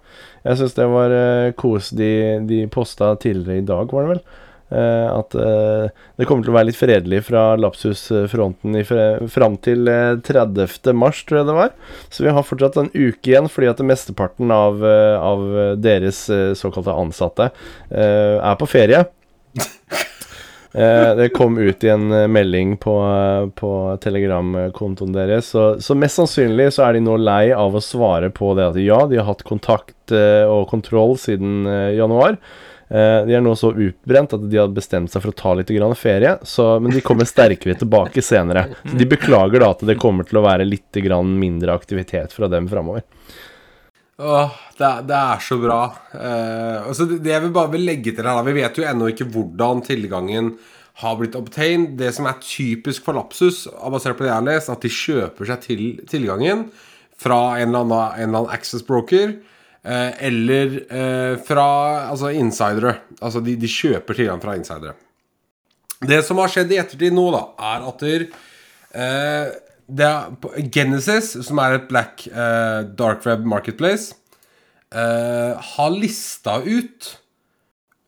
[0.47, 2.11] Jeg syns det var uh, kos de,
[2.47, 4.23] de posta tidligere i dag, var det vel?
[4.67, 5.85] Eh, at eh,
[6.19, 8.75] det kommer til å være litt fredelig fra Lapsus-fronten
[9.31, 10.91] fram til eh, 30.
[10.99, 11.71] mars, tror jeg det var.
[12.11, 15.47] Så vi har fortsatt en uke igjen, fordi at mesteparten av, eh, av
[15.79, 17.53] deres eh, såkalte ansatte
[17.93, 19.05] eh, er på ferie.
[20.77, 23.71] Eh, det kom ut i en eh, melding på, eh, på
[24.01, 25.49] telegramkontoen deres.
[25.55, 28.77] Så, så mest sannsynlig så er de nå lei av å svare på det at
[28.85, 31.65] ja, de har hatt kontakt og kontroll siden
[31.97, 32.37] januar.
[32.87, 36.37] De er nå så utbrent at de har bestemt seg for å ta litt ferie.
[36.47, 38.69] Så, men de kommer sterkere tilbake senere.
[38.85, 40.95] Så de beklager da at det kommer til å være litt
[41.27, 43.03] mindre aktivitet fra dem framover.
[44.17, 45.81] Åh, det, er, det er så bra.
[46.17, 49.11] Eh, altså det, det jeg vil bare vil legge til her, Vi vet jo ennå
[49.13, 50.55] ikke hvordan tilgangen
[51.03, 51.99] har blitt obtained.
[52.01, 55.51] Det som er typisk for Lapsus, basert på det jeg har lest, at de kjøper
[55.51, 56.71] seg til tilgangen
[57.21, 59.37] fra en eller annen, en eller annen access broker.
[59.87, 61.69] Eh, eller eh, fra
[62.09, 62.97] altså insidere.
[63.21, 64.97] Altså de, de kjøper tilgang fra insidere.
[66.01, 67.45] Det som har skjedd i ettertid nå, da,
[67.75, 68.27] er at der,
[68.97, 69.55] eh,
[69.87, 74.17] det er Genesis, som er et black uh, dark web marketplace,
[74.95, 77.13] uh, har lista ut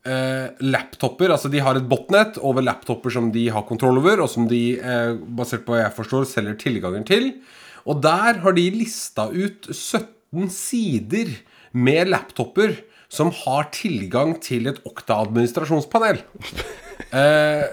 [0.07, 1.31] uh, laptoper.
[1.35, 4.63] Altså de har et botnet over laptoper som de har kontroll over, og som de,
[4.79, 7.31] eh, basert på hva jeg forstår, selger tilgangen til.
[7.87, 11.31] Og der har de lista ut 17 sider
[11.71, 12.75] med laptoper
[13.09, 16.21] som har tilgang til et Okta-administrasjonspanel.
[17.09, 17.63] Eh,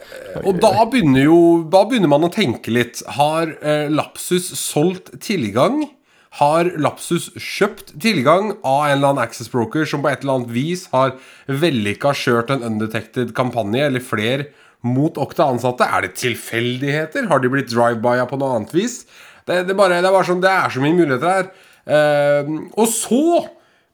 [0.49, 3.03] og da begynner jo Da begynner man å tenke litt.
[3.19, 5.83] Har eh, Lapsus solgt tilgang?
[6.41, 10.53] Har Lapsus kjøpt tilgang av en eller annen access broker som på et eller annet
[10.53, 11.15] vis har
[11.49, 14.51] vellykka kjørt en undetected kampanje eller flere
[14.85, 15.89] mot Okta-ansatte?
[15.89, 17.31] Er det tilfeldigheter?
[17.31, 19.05] Har de blitt drive-by-a på noe annet vis?
[19.49, 21.49] Det, det, bare, det, er sånn, det er så mye muligheter her.
[21.87, 23.47] Eh, og så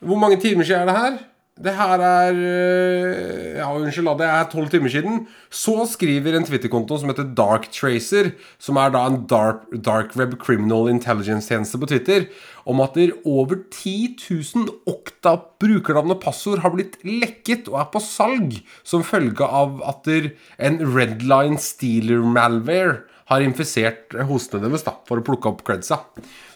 [0.03, 1.19] Hvor mange timer siden er det her?
[1.61, 4.09] Det her er øh, Ja, unnskyld.
[4.19, 5.27] Det er tolv timer siden.
[5.51, 10.39] Så skriver en Twitter-konto som heter Dark Tracer, som er da en dark, dark web
[10.41, 12.25] criminal intelligence-tjeneste på Twitter,
[12.65, 18.01] om at over 10 000 Okta brukernavn og passord har blitt lekket og er på
[18.01, 23.03] salg som følge av at en Redline Stealer malware
[23.33, 26.03] har infisert hostene deres da, for å plukke opp credsa.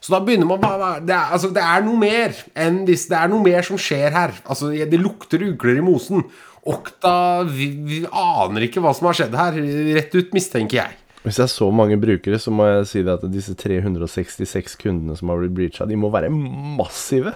[0.00, 3.18] Så da begynner man bare det er, altså, det er noe mer enn disse, Det
[3.18, 4.36] er noe mer som skjer her.
[4.44, 6.26] Altså, Det lukter ugler i mosen.
[6.66, 9.58] Okta vi, vi aner ikke hva som har skjedd her.
[9.96, 11.02] Rett ut, mistenker jeg.
[11.26, 15.16] Hvis det er så mange brukere, så må jeg si det at disse 366 kundene
[15.18, 17.32] som har blitt breacha, de må være massive.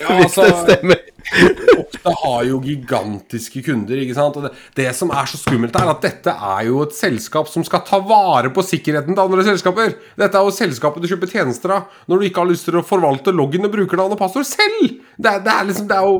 [0.00, 1.02] Ja, Hvis det stemmer.
[1.80, 3.98] Okta har jo gigantiske kunder.
[3.98, 4.36] ikke sant?
[4.38, 7.64] Og det, det som er så skummelt, er at dette er jo et selskap som
[7.66, 9.96] skal ta vare på sikkerheten til andre selskaper.
[10.20, 12.84] Dette er jo selskapet du kjøper tjenester av når du ikke har lyst til å
[12.86, 14.96] forvalte loggen og brukernavn og passord selv!
[15.16, 16.16] Det det er liksom, det er jo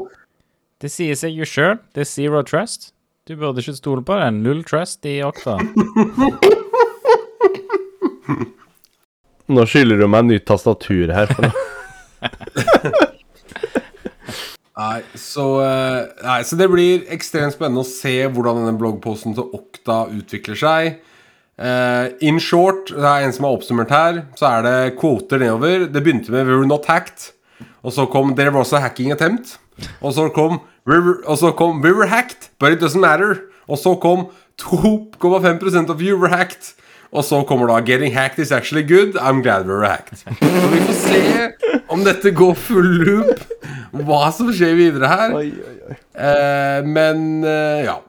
[0.82, 1.78] Det sier seg jo sjøl.
[1.94, 2.90] Det er zero trust.
[3.26, 4.28] Du burde ikke stole på det.
[4.38, 5.56] Null trust i Okta.
[9.46, 11.30] Nå skylder du meg nytt tastatur her.
[11.30, 13.12] For noe.
[14.76, 19.48] Nei så, eh, nei, så det blir ekstremt spennende å se hvordan denne bloggposten til
[19.56, 20.98] Okta utvikler seg.
[21.56, 25.86] Uh, in short, det er en som har oppsummert her, så er det kvoter nedover.
[25.88, 27.32] Det begynte med 'We were not hacked'.
[27.82, 29.56] Og så kom 'There was a hacking attempt'.
[30.02, 30.60] Og så kom
[31.24, 33.40] og så kom 'We were hacked, but it doesn't matter'.
[33.68, 36.74] Og så kom 2,5% of you were hacked.
[37.12, 39.16] Og så kommer da 'Getting hacked is actually good.
[39.16, 40.24] I'm glad we were hacked'.
[40.24, 41.52] Så vi får se
[41.88, 43.44] om dette går full loop,
[43.92, 45.36] hva som skjer videre her.
[45.36, 45.96] Oi, oi, oi.
[46.16, 48.00] Eh, men eh, ja.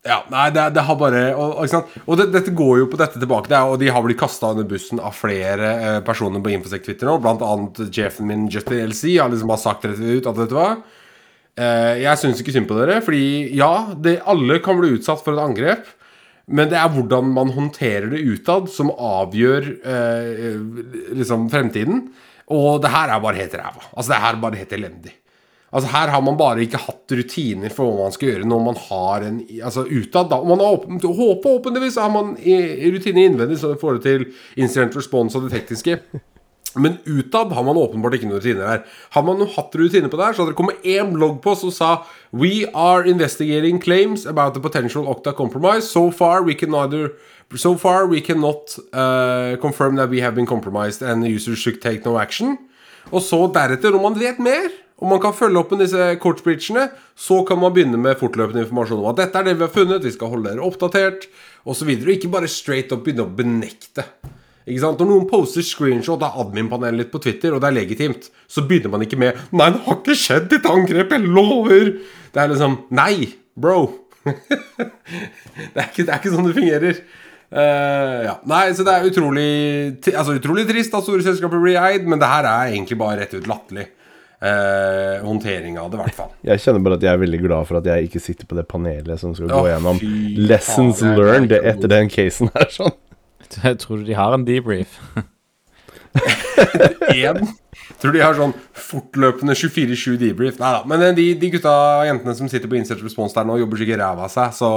[0.00, 3.20] Ja, nei, det, det har bare Og, og, og det, dette går jo på dette
[3.20, 3.50] tilbake.
[3.52, 6.86] Det er, og de har blitt kasta under bussen av flere eh, personer på Infosec
[6.86, 7.18] Twitter nå.
[7.20, 10.56] Blant annet jefen min, Justin LC, har liksom bare sagt rett ut at vet du
[10.56, 10.70] hva
[11.60, 15.36] eh, Jeg syns ikke synd på dere, fordi ja, det, alle kan bli utsatt for
[15.36, 15.92] et angrep.
[16.50, 20.58] Men det er hvordan man håndterer det utad, som avgjør eh,
[21.14, 22.08] liksom fremtiden.
[22.50, 23.84] Og det her er bare helt ræva.
[23.94, 25.14] Altså, det her er bare helt elendig.
[25.70, 28.78] Altså Her har man bare ikke hatt rutiner for hva man skal gjøre når man
[28.88, 30.40] har en Altså utad, da.
[30.42, 34.24] Man har åpen, håper Forhåpentligvis har man rutiner innvendig, så det får det til
[34.58, 36.00] incident response og det tekniske.
[36.74, 38.82] Men utad har man åpenbart ikke noen rutiner her.
[39.16, 41.90] Har man hatt rutiner på det her, så hadde det kommet én på som sa
[42.30, 45.90] We are investigating claims about the potential Octa compromise.
[45.90, 47.10] So far we can neither
[47.56, 52.04] So far we cannot uh, confirm that we have been compromised and users should take
[52.04, 52.58] no action.
[53.10, 54.68] Og så deretter, når man vet mer,
[55.00, 59.00] og man kan følge opp med disse coachbridgene, så kan man begynne med fortløpende informasjon
[59.00, 61.26] om at dette er det vi har funnet, vi skal holde dere oppdatert,
[61.64, 61.88] osv.
[61.88, 64.04] Og, og ikke bare straight up begynne å benekte.
[64.68, 65.00] Ikke sant?
[65.00, 68.92] Når noen poster screenshot av admin-panelet litt på Twitter, og det er legitimt, så begynner
[68.92, 71.92] man ikke med 'Nei, det har ikke skjedd et angrep, jeg lover'.
[72.34, 73.40] Det er liksom Nei!
[73.60, 73.80] bro.
[74.28, 77.00] det, er ikke, det er ikke sånn det fungerer.
[77.50, 78.34] Uh, ja.
[78.50, 79.46] Nei, så det er utrolig
[80.12, 83.34] Altså utrolig trist at store selskaper blir eid, men det her er egentlig bare rett
[83.34, 83.88] ut latterlig.
[84.40, 86.30] Uh, håndtering av det, i hvert fall.
[86.48, 88.64] Jeg kjenner bare at jeg er veldig glad for at jeg ikke sitter på det
[88.70, 92.70] panelet som skal oh, gå gjennom fy lessons faen, learned etter den casen her.
[92.72, 92.94] sånn
[93.58, 95.00] Jeg du de har en debrief.
[97.14, 97.48] Én.
[98.00, 100.58] Tror de har sånn fortløpende 24-7 debrief.
[100.60, 100.82] Nei da.
[100.88, 103.80] Men eh, de, de gutta og jentene som sitter på Insert Response der nå, jobber
[103.80, 104.54] sikkert ræva av seg.
[104.56, 104.70] Så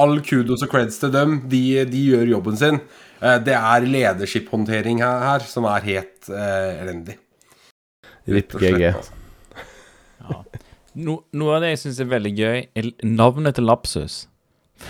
[0.00, 1.40] all kudos og creds til dem.
[1.50, 2.80] De, de gjør jobben sin.
[3.20, 7.16] Eh, Det er ledership-håndtering her, her som er helt eh, elendig.
[8.30, 8.84] Litt GG.
[8.92, 9.16] altså.
[11.00, 14.24] No, noe av det jeg syns er veldig gøy, er navnet til Lapsus.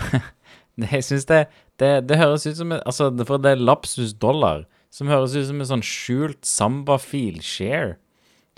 [0.81, 1.43] jeg synes det,
[1.81, 4.63] det, det høres ut som en- Altså, for det er Lapsus Dollar,
[4.93, 7.95] som høres ut som en sånn skjult samba-fil share.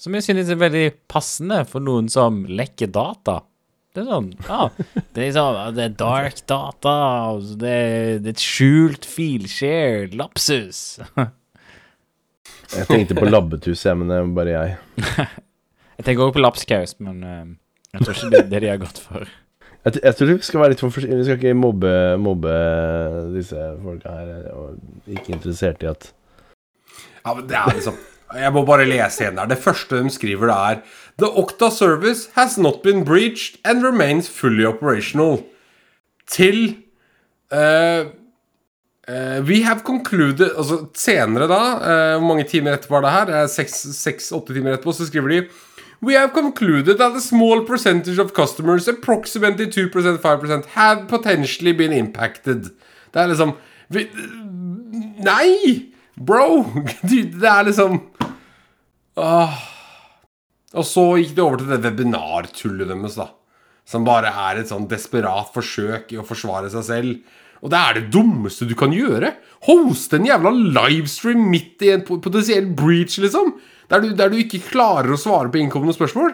[0.02, 3.40] Som jeg synes er veldig passende for noen som lekker data.
[3.94, 4.64] Det er sånn Ja,
[5.14, 6.94] det er sånn Det er dark data,
[7.62, 10.08] det er, det er et skjult filshare.
[10.18, 10.98] Lapsus.
[12.74, 14.78] Jeg tenkte på labbetuss, jeg, men det er bare jeg.
[15.94, 17.44] Jeg tenker også på lapskaus, men eh,
[17.94, 19.30] jeg tror ikke det er det de har gått for.
[19.84, 21.04] Jeg, jeg tror vi skal være litt for.
[21.04, 22.52] Vi skal ikke mobbe, mobbe
[23.34, 24.50] disse folka her.
[24.56, 24.78] Og
[25.12, 26.12] ikke interessert i at
[27.24, 28.00] Ja, men det er liksom
[28.34, 29.52] Jeg må bare lese igjen der.
[29.52, 30.80] Det første de skriver, det er
[31.22, 35.44] The Okta service has not been breached and remains fully operational.
[36.28, 36.78] Til
[37.52, 38.08] uh,
[39.08, 43.48] uh, We have concluded Altså senere, da, uh, hvor mange timer etterpå er det her?
[43.48, 45.44] Seks-åtte timer etterpå, så skriver de
[46.04, 51.94] We have concluded that a small percentage of customers, approximately 2%, 5%, have potentially been
[51.94, 52.74] impacted.
[53.14, 53.54] Det er liksom
[53.88, 54.10] vi,
[55.24, 55.94] Nei!
[56.20, 56.66] Bro!
[57.08, 58.02] Det er liksom
[59.16, 59.56] Åh.
[60.74, 63.30] Og så gikk det over til det webinartullet deres, da.
[63.86, 67.40] Som bare er et sånn desperat forsøk i å forsvare seg selv.
[67.64, 69.36] Og det er det dummeste du kan gjøre.
[69.70, 73.54] Hoste en jævla livestream midt i en potensiell breach, liksom.
[73.94, 76.32] Der du, der du ikke klarer å svare på innkommende spørsmål.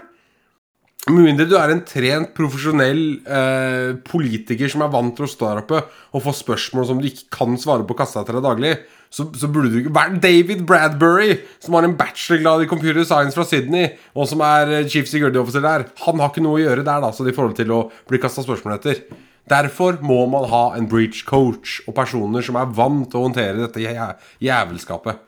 [1.09, 5.49] Med mindre du er en trent, profesjonell eh, politiker som er vant til å stå
[5.49, 5.81] der oppe
[6.15, 8.73] og få spørsmål som du ikke kan svare på kassa til deg daglig,
[9.11, 13.35] så, så burde du ikke er David Bradbury, som har en bachelorgrad i computer science
[13.35, 16.63] fra Sydney, og som er eh, chief security officer der, han har ikke noe å
[16.63, 19.01] gjøre der, da, så i forhold til å bli kasta spørsmål etter.
[19.49, 23.65] Derfor må man ha en breach coach og personer som er vant til å håndtere
[23.65, 25.25] dette jævelskapet.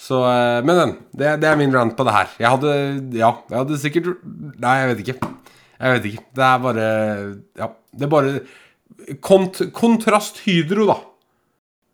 [0.00, 2.34] Så, eh, men den, det, det er min rant på det her.
[2.40, 2.74] Jeg hadde
[3.18, 5.30] Ja, jeg hadde sikkert Nei, jeg vet ikke.
[5.78, 6.26] Jeg vet ikke.
[6.38, 6.90] Det er bare
[7.60, 8.34] Ja, det er bare
[9.24, 10.98] kont Kontrast Hydro, da.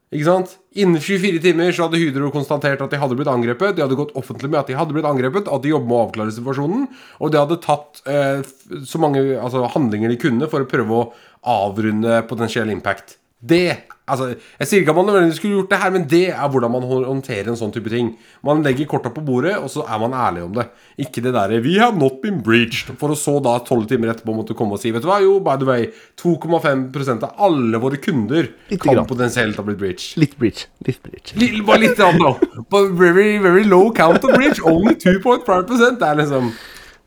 [0.08, 0.54] Ikke sant?
[0.78, 3.74] Innen 24 timer så hadde Hydro konstatert at de hadde blitt angrepet.
[3.76, 6.04] De hadde gått offentlig med at de hadde blitt angrepet, at de jobber med å
[6.06, 6.86] avklare situasjonen.
[7.20, 8.40] Og de hadde tatt eh,
[8.88, 11.06] så mange altså, handlinger de kunne for å prøve å
[11.48, 13.18] avrunde potensiell impact.
[13.38, 14.28] Det Altså,
[14.58, 16.82] jeg sier ikke at man nødvendigvis skulle gjort det her, men det er hvordan man
[16.88, 18.10] håndterer en sånn type ting.
[18.44, 20.66] Man legger korta på bordet, og så er man ærlig om det.
[20.98, 24.34] Ikke det derre 'We have not been breached', for å så da tolv timer etterpå
[24.34, 25.86] måtte komme og si Vet du hva, jo, by the way,
[26.16, 29.06] 2,5% av alle våre kunder litt kan grann.
[29.06, 30.16] potensielt ha blitt breached.
[30.16, 30.66] Litt breach.
[30.86, 31.34] Litt breach.
[31.36, 32.34] Litt- Bare litt grann, da.
[32.70, 34.60] But very, very low count of breach.
[34.64, 36.52] Only 2.5 Det er liksom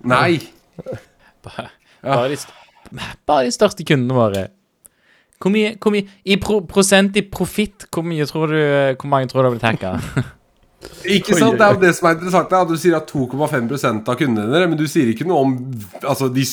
[0.03, 0.39] Nei.
[1.43, 2.53] Bare de, st-
[3.27, 4.47] bare de største kundene våre.
[5.41, 8.61] Hvor mye, hvor mye I pro, prosent i profitt, hvor mye tror du
[9.01, 9.95] Hvor mange tror du har blitt hacka?
[11.05, 11.57] Ikke sant?
[11.59, 12.53] Det er jo det som er interessant.
[12.57, 15.55] At Du sier at 2,5% av kundene dine, men du sier ikke noe om
[16.01, 16.45] altså, de,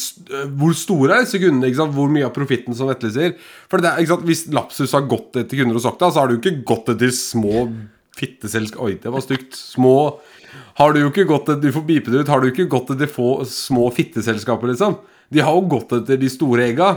[0.59, 1.68] hvor store er disse kundene.
[1.68, 1.95] Ikke sant?
[1.97, 3.36] Hvor mye av profitten, som Vetle sier.
[3.70, 4.26] For det er, ikke sant?
[4.28, 7.68] Hvis Lapsus har gått etter kunder hos Okta, så har du ikke gått etter små
[8.18, 9.55] fitteselskap Oi, det var stygt.
[9.57, 10.18] Små
[10.80, 12.32] Har du jo ikke gått etter Du får bipe det ut.
[12.32, 14.99] Har du ikke gått etter få små fitteselskaper, liksom?
[15.32, 16.93] De har jo gått etter de store egga.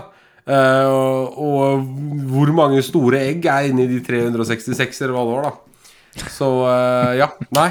[0.49, 1.85] Eh, og,
[2.31, 6.27] hvor mange store egg er inni de 366, eller hva det var, da?
[6.33, 7.29] Så eh, ja.
[7.55, 7.69] Nei.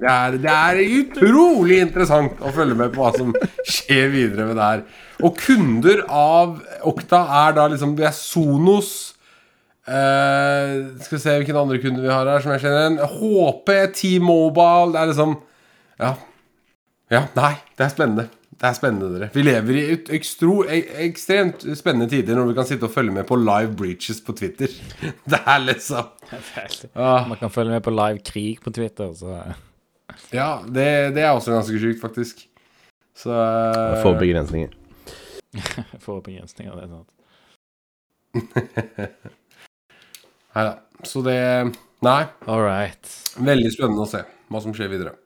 [0.00, 3.34] Det er, det er utrolig interessant å følge med på hva som
[3.68, 4.84] skjer videre med det her.
[5.20, 6.54] Og kunder av
[6.88, 8.88] Okta er da liksom Det er Sonos
[9.84, 12.96] eh, Skal vi se hvilke andre kunder vi har her som jeg kjenner igjen.
[13.18, 15.36] HP, T-Mobile Det er liksom
[16.00, 16.14] Ja.
[17.12, 17.52] Ja, nei.
[17.76, 18.30] Det er spennende.
[18.60, 19.30] Det er spennende, dere.
[19.32, 23.14] Vi lever i ut- ekstro, ek, ekstremt spennende tider når vi kan sitte og følge
[23.16, 24.68] med på live breaches på Twitter.
[25.32, 26.10] Det er liksom
[26.94, 27.24] Ah.
[27.28, 29.38] Man kan følge med på live krig på Twitter, så
[30.34, 32.44] Ja, det, det er også ganske sjukt, faktisk.
[33.16, 33.32] Så
[34.02, 34.70] Få begrensninger.
[36.04, 36.74] får begrensninger.
[36.76, 37.10] Det er sant.
[40.54, 40.74] Nei da.
[41.06, 41.38] Så det
[42.04, 42.22] Nei.
[42.48, 43.10] All right.
[43.40, 45.16] Veldig spennende å se hva som skjer videre.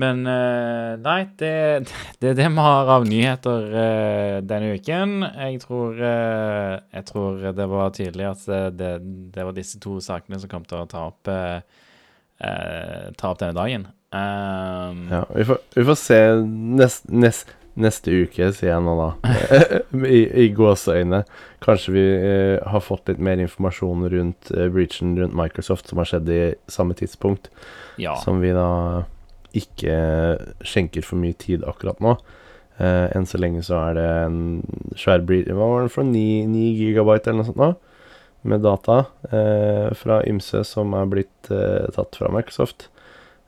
[0.00, 1.54] Men eh, nei, det,
[2.20, 5.16] det er det vi har av nyheter eh, denne uken.
[5.22, 8.94] Jeg tror, eh, jeg tror det var tydelig at det,
[9.34, 11.30] det, var disse to sakene som kom til å ta opp,
[12.38, 13.86] ta opp denne dagen.
[14.14, 19.32] Um, Ja, vi får, vi får se nest, nest, neste uke, sier jeg nå, da.
[20.18, 21.24] I, i gåseøyne.
[21.64, 26.10] Kanskje vi eh, har fått litt mer informasjon rundt eh, breachen rundt Microsoft, som har
[26.10, 27.50] skjedd i samme tidspunkt,
[27.98, 28.14] ja.
[28.22, 28.68] som vi da
[29.58, 29.98] ikke
[30.66, 32.16] skjenker for mye tid akkurat nå.
[32.74, 34.38] Uh, enn så lenge så er det en
[34.98, 37.68] svær Hva var den for 9, 9 gigabyte eller noe sånt nå?
[38.50, 38.96] Med data
[39.30, 42.88] uh, fra ymse som er blitt uh, tatt fra Microsoft.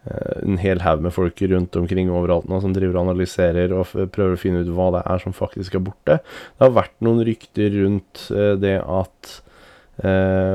[0.06, 4.36] En hel haug med folk rundt omkring overalt nå som driver og analyserer og prøver
[4.36, 6.20] å finne ut hva det er som faktisk er borte.
[6.22, 8.28] Det har vært noen rykter rundt
[8.62, 9.32] det at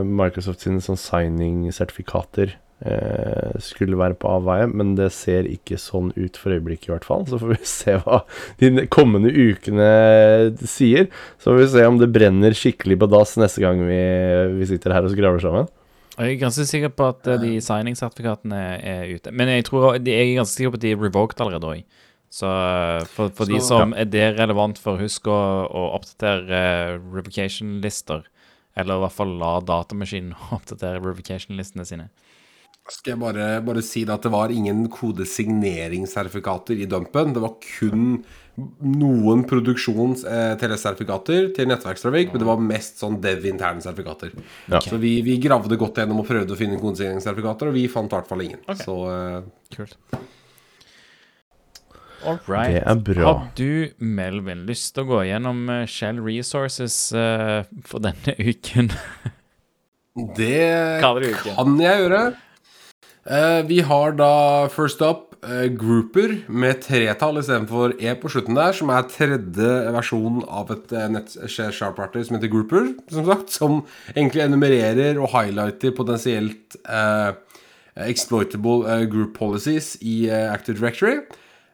[0.07, 2.55] Microsoft sine sånn signing-sertifikater
[3.61, 7.27] skulle være på avveie, men det ser ikke sånn ut for øyeblikket i hvert fall.
[7.29, 8.23] Så får vi se hva
[8.61, 9.91] de kommende ukene
[10.65, 11.11] sier.
[11.37, 14.01] Så får vi se om det brenner skikkelig på dass neste gang vi,
[14.57, 15.69] vi sitter her og skravler sammen.
[16.17, 19.31] Jeg er ganske sikker på at eh, de signing-sertifikatene er ute.
[19.33, 22.01] Men jeg, tror, jeg er ganske sikker på at de er revoked allerede òg.
[22.31, 22.47] Så
[23.11, 26.99] for, for, Så, de som som er det relevant for, husk å, å oppdatere eh,
[27.15, 28.27] revocation-lister.
[28.79, 32.09] Eller i hvert fall la datamaskinen oppdatere revocation-listene sine.
[32.89, 37.33] Skal jeg bare, bare si det at det var ingen kodesigneringssertifikater i dumpen.
[37.35, 38.23] Det var kun
[38.81, 44.29] noen produksjons-TLS-sertifikater til nettverkstrafikk, men det var mest sånn dev-interne sertifikater.
[44.71, 44.79] Ja.
[44.83, 48.15] Så vi, vi gravde godt gjennom og prøvde å finne kodesigneringssertifikater, og vi fant i
[48.17, 48.61] hvert fall ingen.
[48.65, 48.83] Okay.
[48.83, 49.39] Så eh,
[49.77, 49.97] Kult.
[52.25, 52.75] All right.
[52.75, 53.29] Det er bra.
[53.29, 58.91] Har du, Melvin, lyst til å gå gjennom eh, Shell Resources uh, for denne uken?
[60.37, 60.61] det
[61.01, 61.55] det uken.
[61.55, 62.21] kan jeg gjøre.
[63.25, 68.73] Eh, vi har da first up eh, Grouper med tretall istedenfor E på slutten der,
[68.73, 73.83] som er tredje versjon av et uh, nettsharp-verktøy som heter Grouper, som sagt, som
[74.15, 77.29] egentlig enumererer og highlighter potensielt eh,
[78.09, 81.19] exploitable eh, group policies i eh, Active Directory.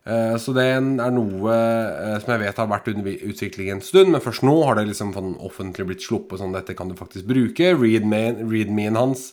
[0.04, 4.12] Eh, Så det er noe eh, som jeg vet har vært under utvikling en stund,
[4.12, 7.30] men først nå har det liksom sånn offentlig blitt sluppet sånn dette kan du faktisk
[7.32, 7.72] bruke.
[7.80, 9.30] Readme- Readmeen hans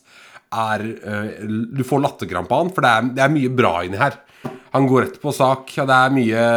[0.55, 1.45] er uh,
[1.75, 4.17] Du får latterkrampe av han, for det er, det er mye bra inni her.
[4.75, 6.49] Han går rett på sak, og det er mye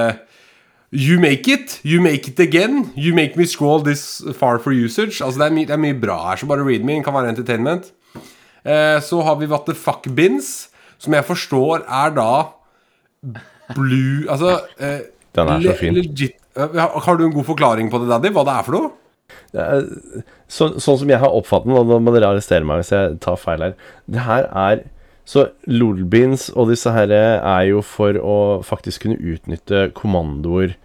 [0.96, 2.94] You make it, you make it again.
[2.96, 5.22] You make me scroll this far for usage.
[5.22, 7.34] Altså Det er, my, det er mye bra her, så bare read readme kan være
[7.36, 7.92] entertainment.
[8.64, 12.32] Uh, så har vi What the fuck bins, som jeg forstår er da
[13.76, 15.00] blue Altså uh,
[15.36, 15.94] Den er så fin.
[15.94, 18.32] Legit, har du en god forklaring på det, Daddy?
[18.34, 18.92] Hva det er for noe?
[20.48, 23.18] Så, sånn som jeg har oppfattet den, og nå må dere arrestere meg hvis jeg
[23.24, 23.74] tar feil her
[24.08, 24.84] Det her er
[25.28, 30.78] Så lolbeans og disse her er jo for å faktisk kunne utnytte kommandoer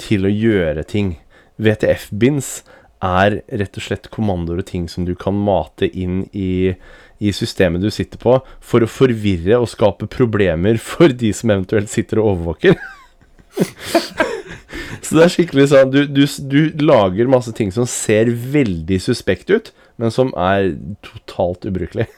[0.00, 1.16] til å gjøre ting.
[1.60, 2.60] VTF-bins
[3.04, 6.72] er rett og slett kommandoer og ting som du kan mate inn i,
[7.18, 11.90] i systemet du sitter på, for å forvirre og skape problemer for de som eventuelt
[11.92, 12.78] sitter og overvåker.
[15.02, 19.52] Så det er skikkelig sånn du, du, du lager masse ting som ser veldig suspekt
[19.52, 20.74] ut, men som er
[21.06, 22.08] totalt ubrukelig.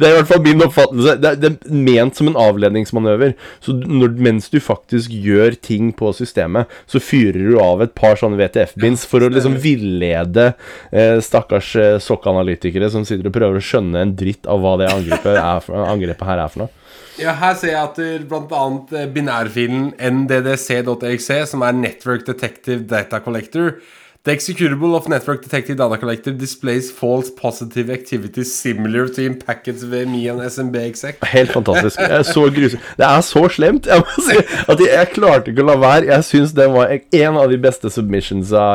[0.00, 1.14] Det er i hvert fall min oppfattelse.
[1.22, 3.36] Det er, det er ment som en avledningsmanøver.
[3.64, 8.18] Så når, mens du faktisk gjør ting på systemet, så fyrer du av et par
[8.20, 10.50] sånne VTF-bins for å liksom villede
[10.90, 14.90] eh, stakkars eh, sokkanalytikere som sitter og prøver å skjønne en dritt av hva det
[14.90, 16.74] angrepet, er angrepet her er for noe.
[17.18, 18.66] Ja, her ser jeg at bl.a.
[19.00, 23.80] eh, binærfilen nddc.exe, som er Network Detective Data Collector
[24.22, 29.82] The executable of Network Detective Data Collector displays false positive activities similar to in packets
[29.82, 31.16] me and SMB exec.
[31.24, 31.98] Helt fantastisk.
[31.98, 32.82] Det er så grusomt.
[32.98, 33.86] Det er så slemt.
[33.86, 34.36] Jeg må si
[34.68, 36.10] at jeg, klarte ikke å la være.
[36.12, 38.66] Jeg syns den var en av de beste submissionsa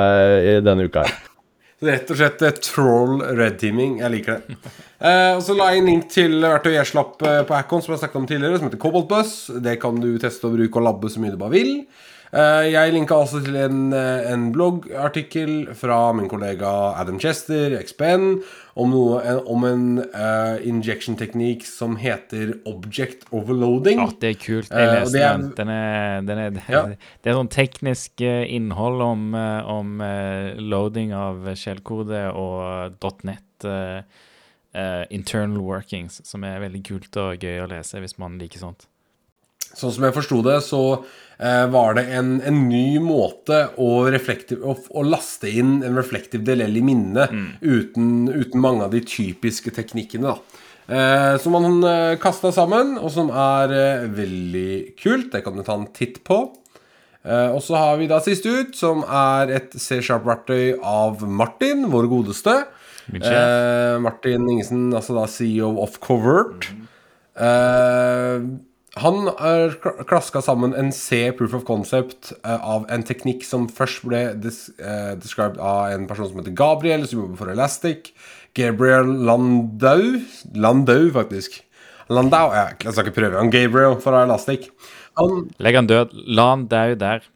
[0.41, 1.05] i denne uka.
[1.05, 1.24] her.
[1.83, 3.97] Rett og slett eh, troll red teaming.
[3.99, 4.55] Jeg liker det.
[4.95, 7.93] Eh, og så la jeg inn link til verktøyet jeg slapp eh, på Acon, som
[7.93, 9.33] jeg snakket om tidligere, som heter Cobalt Bus.
[9.65, 11.73] Det kan du teste og bruke og labbe så mye du bare vil.
[12.35, 16.67] Eh, jeg linka også til en, eh, en bloggartikkel fra min kollega
[16.99, 18.41] Adam Chester, XPN,
[18.75, 24.01] om, noe, om en uh, injection-teknikk som heter object overloading.
[24.03, 24.67] Ja, det er kult.
[24.71, 25.53] Eh, Jeg leste det er- den.
[25.55, 26.81] Den er, den er, Ja.
[27.23, 33.63] det er sånn teknisk eh, innhold om, eh, om eh, loading av skjellkode og .net
[33.63, 34.01] eh,
[34.75, 38.89] eh, internal workings, som er veldig kult og gøy å lese hvis man liker sånt.
[39.75, 41.05] Sånn som jeg forsto det, så eh,
[41.37, 46.83] var det en, en ny måte å, å, å laste inn en reflective delel i
[46.85, 50.31] minnet uten, uten mange av de typiske teknikkene.
[50.31, 50.37] da.
[50.95, 55.31] eh, som han eh, kasta sammen, og som er eh, veldig kult.
[55.33, 56.39] Det kan du ta en titt på.
[57.25, 62.07] Eh, og så har vi da sist ut, som er et C-sharp-verktøy av Martin, vår
[62.11, 62.53] godeste.
[63.11, 66.69] Eh, Martin Ingesen, altså da CEO of Covert.
[67.35, 68.45] Eh,
[68.95, 69.75] han har
[70.07, 74.69] klaska sammen en C proof of concept uh, av en teknikk som først ble des
[74.79, 78.13] uh, described av en person som heter Gabriel, som jobber for Elastic.
[78.55, 80.21] Gabriel Landau
[80.55, 81.59] Landau, faktisk.
[82.07, 83.39] Landau Jeg skal ikke prøve.
[83.41, 84.69] Han Gabriel fra Elastic.
[85.19, 86.15] Han Legg han død.
[86.37, 87.27] La han dø der.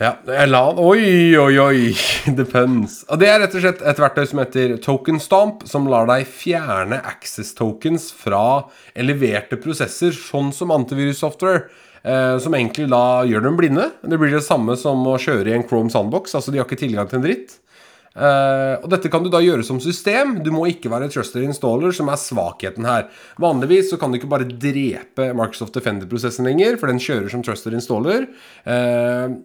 [0.00, 1.92] Ja, jeg la Oi, oi, oi.
[2.40, 3.02] Depends.
[3.10, 6.24] Og Det er rett og slett et verktøy som heter Token Stomp, som lar deg
[6.24, 8.64] fjerne access tokens fra
[8.96, 11.68] eleverte prosesser, sånn som antivirussoftware.
[12.00, 13.90] Eh, som egentlig da gjør dem blinde.
[14.00, 16.32] Det blir det samme som å kjøre i en Chrome Sandbox.
[16.38, 17.58] Altså, de har ikke tilgang til en dritt.
[18.10, 20.40] Uh, og dette kan du da gjøre som system.
[20.42, 23.06] Du må ikke være trusted installer, som er svakheten her.
[23.40, 27.76] Vanligvis så kan du ikke bare drepe Microsoft Defender-prosessen lenger, for den kjører som trusted
[27.78, 28.26] installer.
[28.66, 29.36] Eh,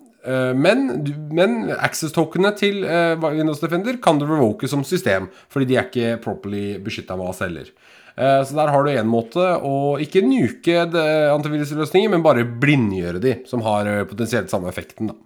[0.58, 0.88] men,
[1.36, 6.16] men access-tokenene til eh, Windows Defender kan du revoke som system, fordi de er ikke
[6.24, 7.70] properly beskytta med AS heller.
[8.16, 13.38] Eh, så der har du en måte å ikke nuke antivirusløsninger, men bare blindgjøre de,
[13.50, 15.20] som har eh, potensielt samme effekten, da.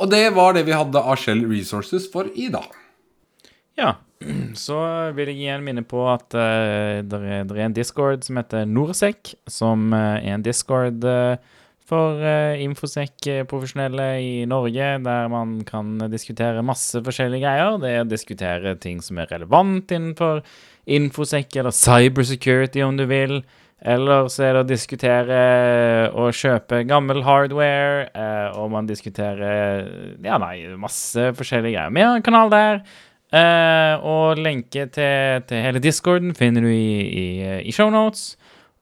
[0.00, 2.68] Og det var det vi hadde av Shell Resources for i dag.
[3.76, 3.98] Ja.
[4.64, 4.76] Så
[5.16, 9.92] vil jeg igjen minne på at uh, det er, en discord som heter Norsec, som
[9.96, 11.36] eh, er en discord eh,
[11.90, 17.80] for uh, infosec-profesjonelle i Norge, der man kan diskutere masse forskjellige greier.
[17.82, 20.44] Det er å diskutere ting som er relevant innenfor
[20.90, 23.40] infosec eller cybersecurity, om du vil.
[23.80, 25.36] Eller så er det å diskutere
[26.12, 31.94] å kjøpe gammel hardware, eh, og man diskuterer Ja, nei, masse forskjellige greier.
[31.96, 32.82] Vi har en kanal der.
[33.30, 37.26] Eh, og lenke til, til hele discorden finner du i, i,
[37.62, 38.34] i shownotes.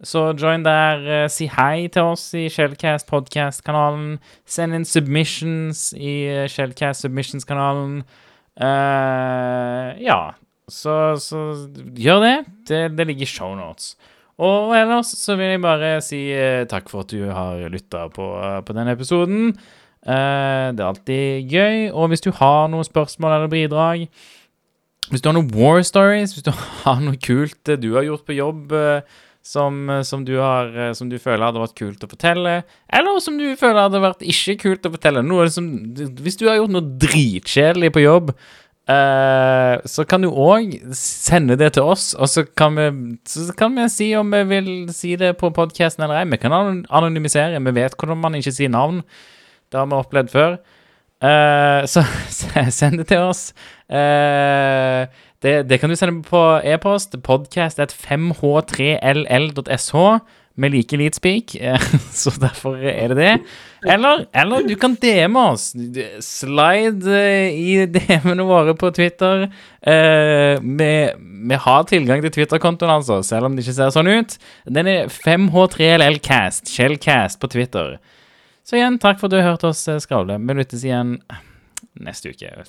[0.04, 1.24] Så join der.
[1.24, 4.20] eh, si hei til oss i Shellcast podcast-kanalen.
[4.46, 8.04] Send inn submissions i eh, Shellcast submissions-kanalen.
[8.58, 10.34] Uh, ja,
[10.70, 11.42] så, så
[11.98, 12.36] gjør det.
[12.68, 13.96] Det, det ligger i shownotes.
[14.38, 16.22] Og ellers så vil jeg bare si
[16.70, 18.26] takk for at du har lytta på,
[18.66, 19.52] på denne episoden.
[20.06, 21.88] Uh, det er alltid gøy.
[21.90, 24.06] Og hvis du har noen spørsmål eller bidrag
[25.10, 26.52] Hvis du har noen war stories, hvis du
[26.84, 29.18] har noe kult du har gjort på jobb eh,
[29.48, 32.54] som, eh, som, du har, eh, som du føler hadde vært kult å fortelle,
[33.00, 36.60] eller som du føler hadde vært ikke kult å fortelle noe som, Hvis du har
[36.60, 38.34] gjort noe dritkjedelig på jobb,
[38.88, 43.74] Eh, så kan du òg sende det til oss, og så kan, vi, så kan
[43.76, 46.30] vi si om vi vil si det på podkasten eller ei.
[46.32, 47.60] Vi kan anonymisere.
[47.60, 49.02] Vi vet hvordan man ikke sier navn.
[49.68, 50.56] Det har vi opplevd før.
[51.20, 52.04] Eh, så
[52.80, 53.50] send det til oss.
[53.92, 55.04] Eh,
[55.42, 57.22] det, det kan du sende på e-post.
[57.22, 59.94] Podcast at 5h3ll.sh
[60.58, 61.78] med like lit speak, eh,
[62.12, 63.34] så derfor er det det.
[63.86, 65.68] Eller, eller du kan DM oss.
[66.24, 69.46] Slide eh, i DM-ene våre på Twitter.
[69.78, 70.90] Eh, vi,
[71.52, 74.34] vi har tilgang til Twitter-kontoen, altså, selv om det ikke ser sånn ut.
[74.66, 78.00] Den er 5h3llcast, Shellcast på Twitter.
[78.66, 80.42] Så igjen, takk for at du har hørt oss eh, skravle.
[80.42, 81.20] Vi lyttes igjen
[82.02, 82.66] neste uke,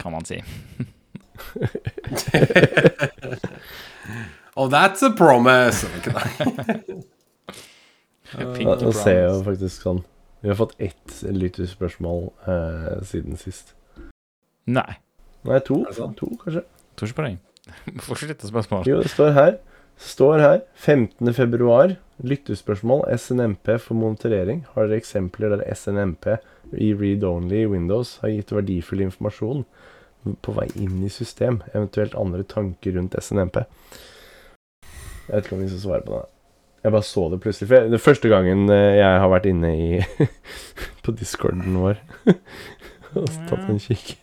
[0.00, 0.40] kan man si.
[4.58, 5.86] Oh, that's a promise!
[8.38, 10.00] Nå nå ser jeg jo faktisk sånn
[10.42, 13.72] Vi har fått ett lytterspørsmål eh, siden sist.
[14.68, 14.98] Nei,
[15.46, 15.76] Nei, to.
[16.18, 16.62] To, kanskje.
[16.98, 17.36] tror ikke på deg.
[18.32, 18.86] Dette spørsmålet?
[18.90, 19.52] Jo, det står her.
[19.98, 21.32] Står her 15.
[21.34, 21.96] februar.
[22.18, 23.06] Lyttespørsmål.
[23.14, 24.64] SNMP for monitorering.
[24.74, 26.24] Har dere eksempler der SNMP
[26.74, 29.62] i read-only i Windows har gitt verdifull informasjon
[30.44, 31.60] på vei inn i system?
[31.74, 33.62] Eventuelt andre tanker rundt SNMP?
[35.28, 36.26] Jeg vet ikke om vi skal svare på det.
[36.84, 37.68] Jeg bare så det plutselig.
[37.68, 39.88] For jeg, det er første gangen eh, jeg har vært inne i
[41.04, 41.98] på discorden vår
[43.18, 44.14] og tatt en kikk.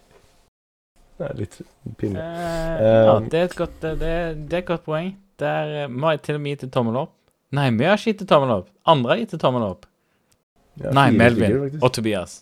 [1.15, 1.59] Det er litt
[1.99, 2.19] pinlig.
[2.21, 5.13] Eh, ja, det er godt, det, er- det er et godt poeng.
[5.39, 7.11] Der må jeg til og med gitt til tommel opp.
[7.55, 8.71] Nei, vi har ikke gitt tommel opp.
[8.87, 9.85] Andre har gitt tommel opp.
[10.81, 12.41] Ja, Nei, Melvin og Tobias.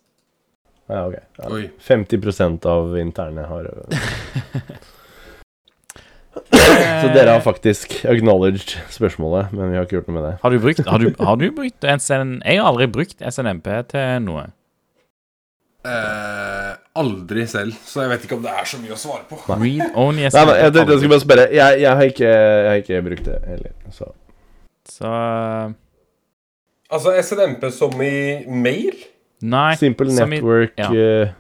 [0.93, 1.15] Ja, ok.
[1.41, 1.49] Ja.
[1.87, 3.69] 50% av interne har
[6.53, 10.33] Så dere har faktisk acknowledged spørsmålet, men vi har ikke gjort noe med det.
[10.41, 14.23] Har du brukt, har du, har du brukt SN, Jeg har aldri brukt SNMP til
[14.25, 14.47] noe.
[15.83, 19.39] Eh, aldri selv, så jeg vet ikke om det er så mye å svare på.
[19.49, 20.49] Read only Nei, SNMP.
[20.49, 21.47] men jeg, jeg skal bare spørre.
[21.59, 24.11] Jeg, jeg, har ikke, jeg har ikke brukt det heller, så
[24.89, 25.73] Så eh,
[26.93, 28.93] Altså SNMP som i mail?
[29.43, 29.75] Nei.
[29.75, 30.91] Simple Network i- ja.
[30.93, 31.33] eh,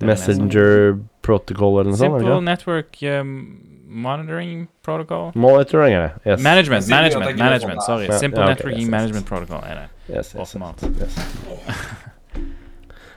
[0.00, 2.18] er Messenger Protocol eller noe sånt?
[2.20, 2.40] Simple?
[2.42, 5.30] Network um, Monitoring Protocol.
[5.34, 6.12] Monitoring er det.
[6.26, 6.42] Yes.
[6.42, 8.08] Management, management, management, sorry.
[8.18, 8.90] Simple ja, okay, Networking yes, yes.
[8.90, 9.88] Management Protocol er det.
[10.08, 10.82] Yes, yes, yes, Åpenbart.
[11.00, 11.16] yes.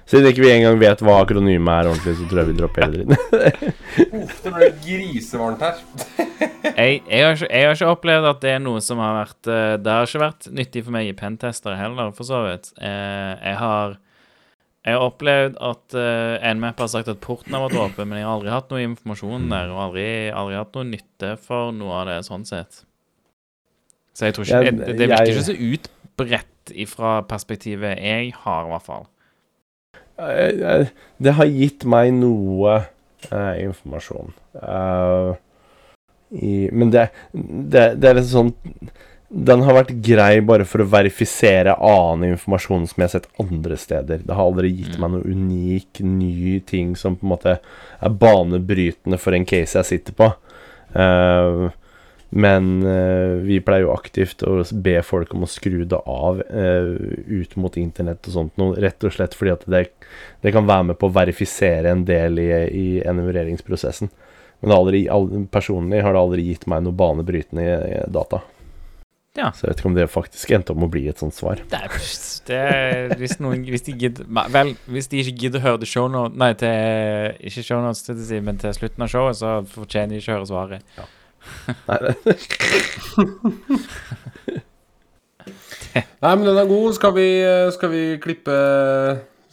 [0.10, 3.04] Siden ikke vi engang vet hva akronymet er ordentlig, så tror jeg vi dropper hele
[3.04, 3.74] dritten.
[4.44, 5.82] Det ble grisevarmt her.
[6.80, 9.50] Jeg, jeg, har ikke, jeg har ikke opplevd at det er noe som har vært
[9.52, 12.72] eh, Det har ikke vært nyttig for meg i pentester heller, for så vidt.
[12.82, 13.98] Eh, Jeg har
[14.88, 18.26] jeg har opplevd at uh, Nmap har sagt at porten har vært åpen, men jeg
[18.26, 22.08] har aldri hatt noe informasjon der, og aldri, aldri hatt noe nytte for noe av
[22.08, 22.80] det sånn sett.
[24.16, 28.66] Så jeg tror ikke Jeg- Det, det virker ikke så utbredt ifra perspektivet jeg har,
[28.66, 29.06] i hvert fall.
[30.20, 30.88] Eh, eh,
[31.18, 32.80] Det har gitt meg noe
[33.32, 34.34] eh, informasjon.
[36.32, 38.52] I, men det, det, det er litt sånn
[39.34, 43.78] Den har vært grei bare for å verifisere annen informasjon som jeg har sett andre
[43.82, 44.22] steder.
[44.26, 45.02] Det har aldri gitt Mm.
[45.02, 47.54] meg noe unik, ny ting som på en måte
[48.02, 50.32] er banebrytende for en case jeg sitter på.
[50.98, 51.70] Eh,
[52.30, 56.92] men eh, vi pleier jo aktivt å be folk om å skru det av eh,
[57.26, 59.84] ut mot internett og sånt noe, rett og slett fordi at det,
[60.46, 64.14] det kan være med på å verifisere en del i, i enumereringsprosessen.
[64.60, 65.04] Men har aldri,
[65.50, 68.44] personlig har det aldri gitt meg noe banebrytende data.
[69.38, 69.52] Ja.
[69.56, 71.62] Så jeg vet ikke om det faktisk endte med å bli et sånt svar.
[71.70, 71.94] Det er,
[72.50, 75.92] det er hvis, noen, hvis de gidder Vel, hvis de ikke gidder å høre til
[75.94, 80.34] shownote Nei, til Ikke shownotes, til men til slutten av showet, så fortjener de ikke
[80.34, 81.00] å høre svaret.
[81.88, 82.00] Nei,
[86.20, 86.94] Nei, men den er god.
[86.98, 87.28] Skal vi,
[87.74, 88.56] skal vi klippe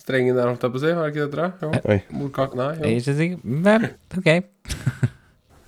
[0.01, 0.93] strengen der, holdt jeg på å si?
[0.97, 1.53] Var det ikke det, tror jeg?
[1.63, 2.19] Jo.
[2.21, 2.59] Morkake?
[2.59, 2.73] Nei.
[2.77, 3.39] Jeg er ikke sikker.
[3.67, 3.81] men
[4.19, 4.29] OK.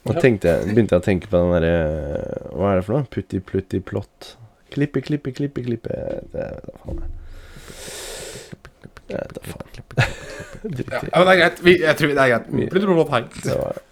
[0.08, 1.72] nå tenkte jeg, begynte jeg å tenke på den derre
[2.54, 3.08] Hva er det for noe?
[3.12, 4.34] Putti, plutti, plott.
[4.74, 5.94] Klippe, klippe, klippe, klippe
[6.28, 7.00] Det vet da faen.
[7.00, 7.08] jeg.
[9.08, 9.74] Det vet da faen.
[11.08, 11.62] Ja, men det er greit.
[11.64, 12.48] Vi, jeg tror det er greit.
[12.74, 13.30] Plutti plott.
[13.46, 13.84] Det var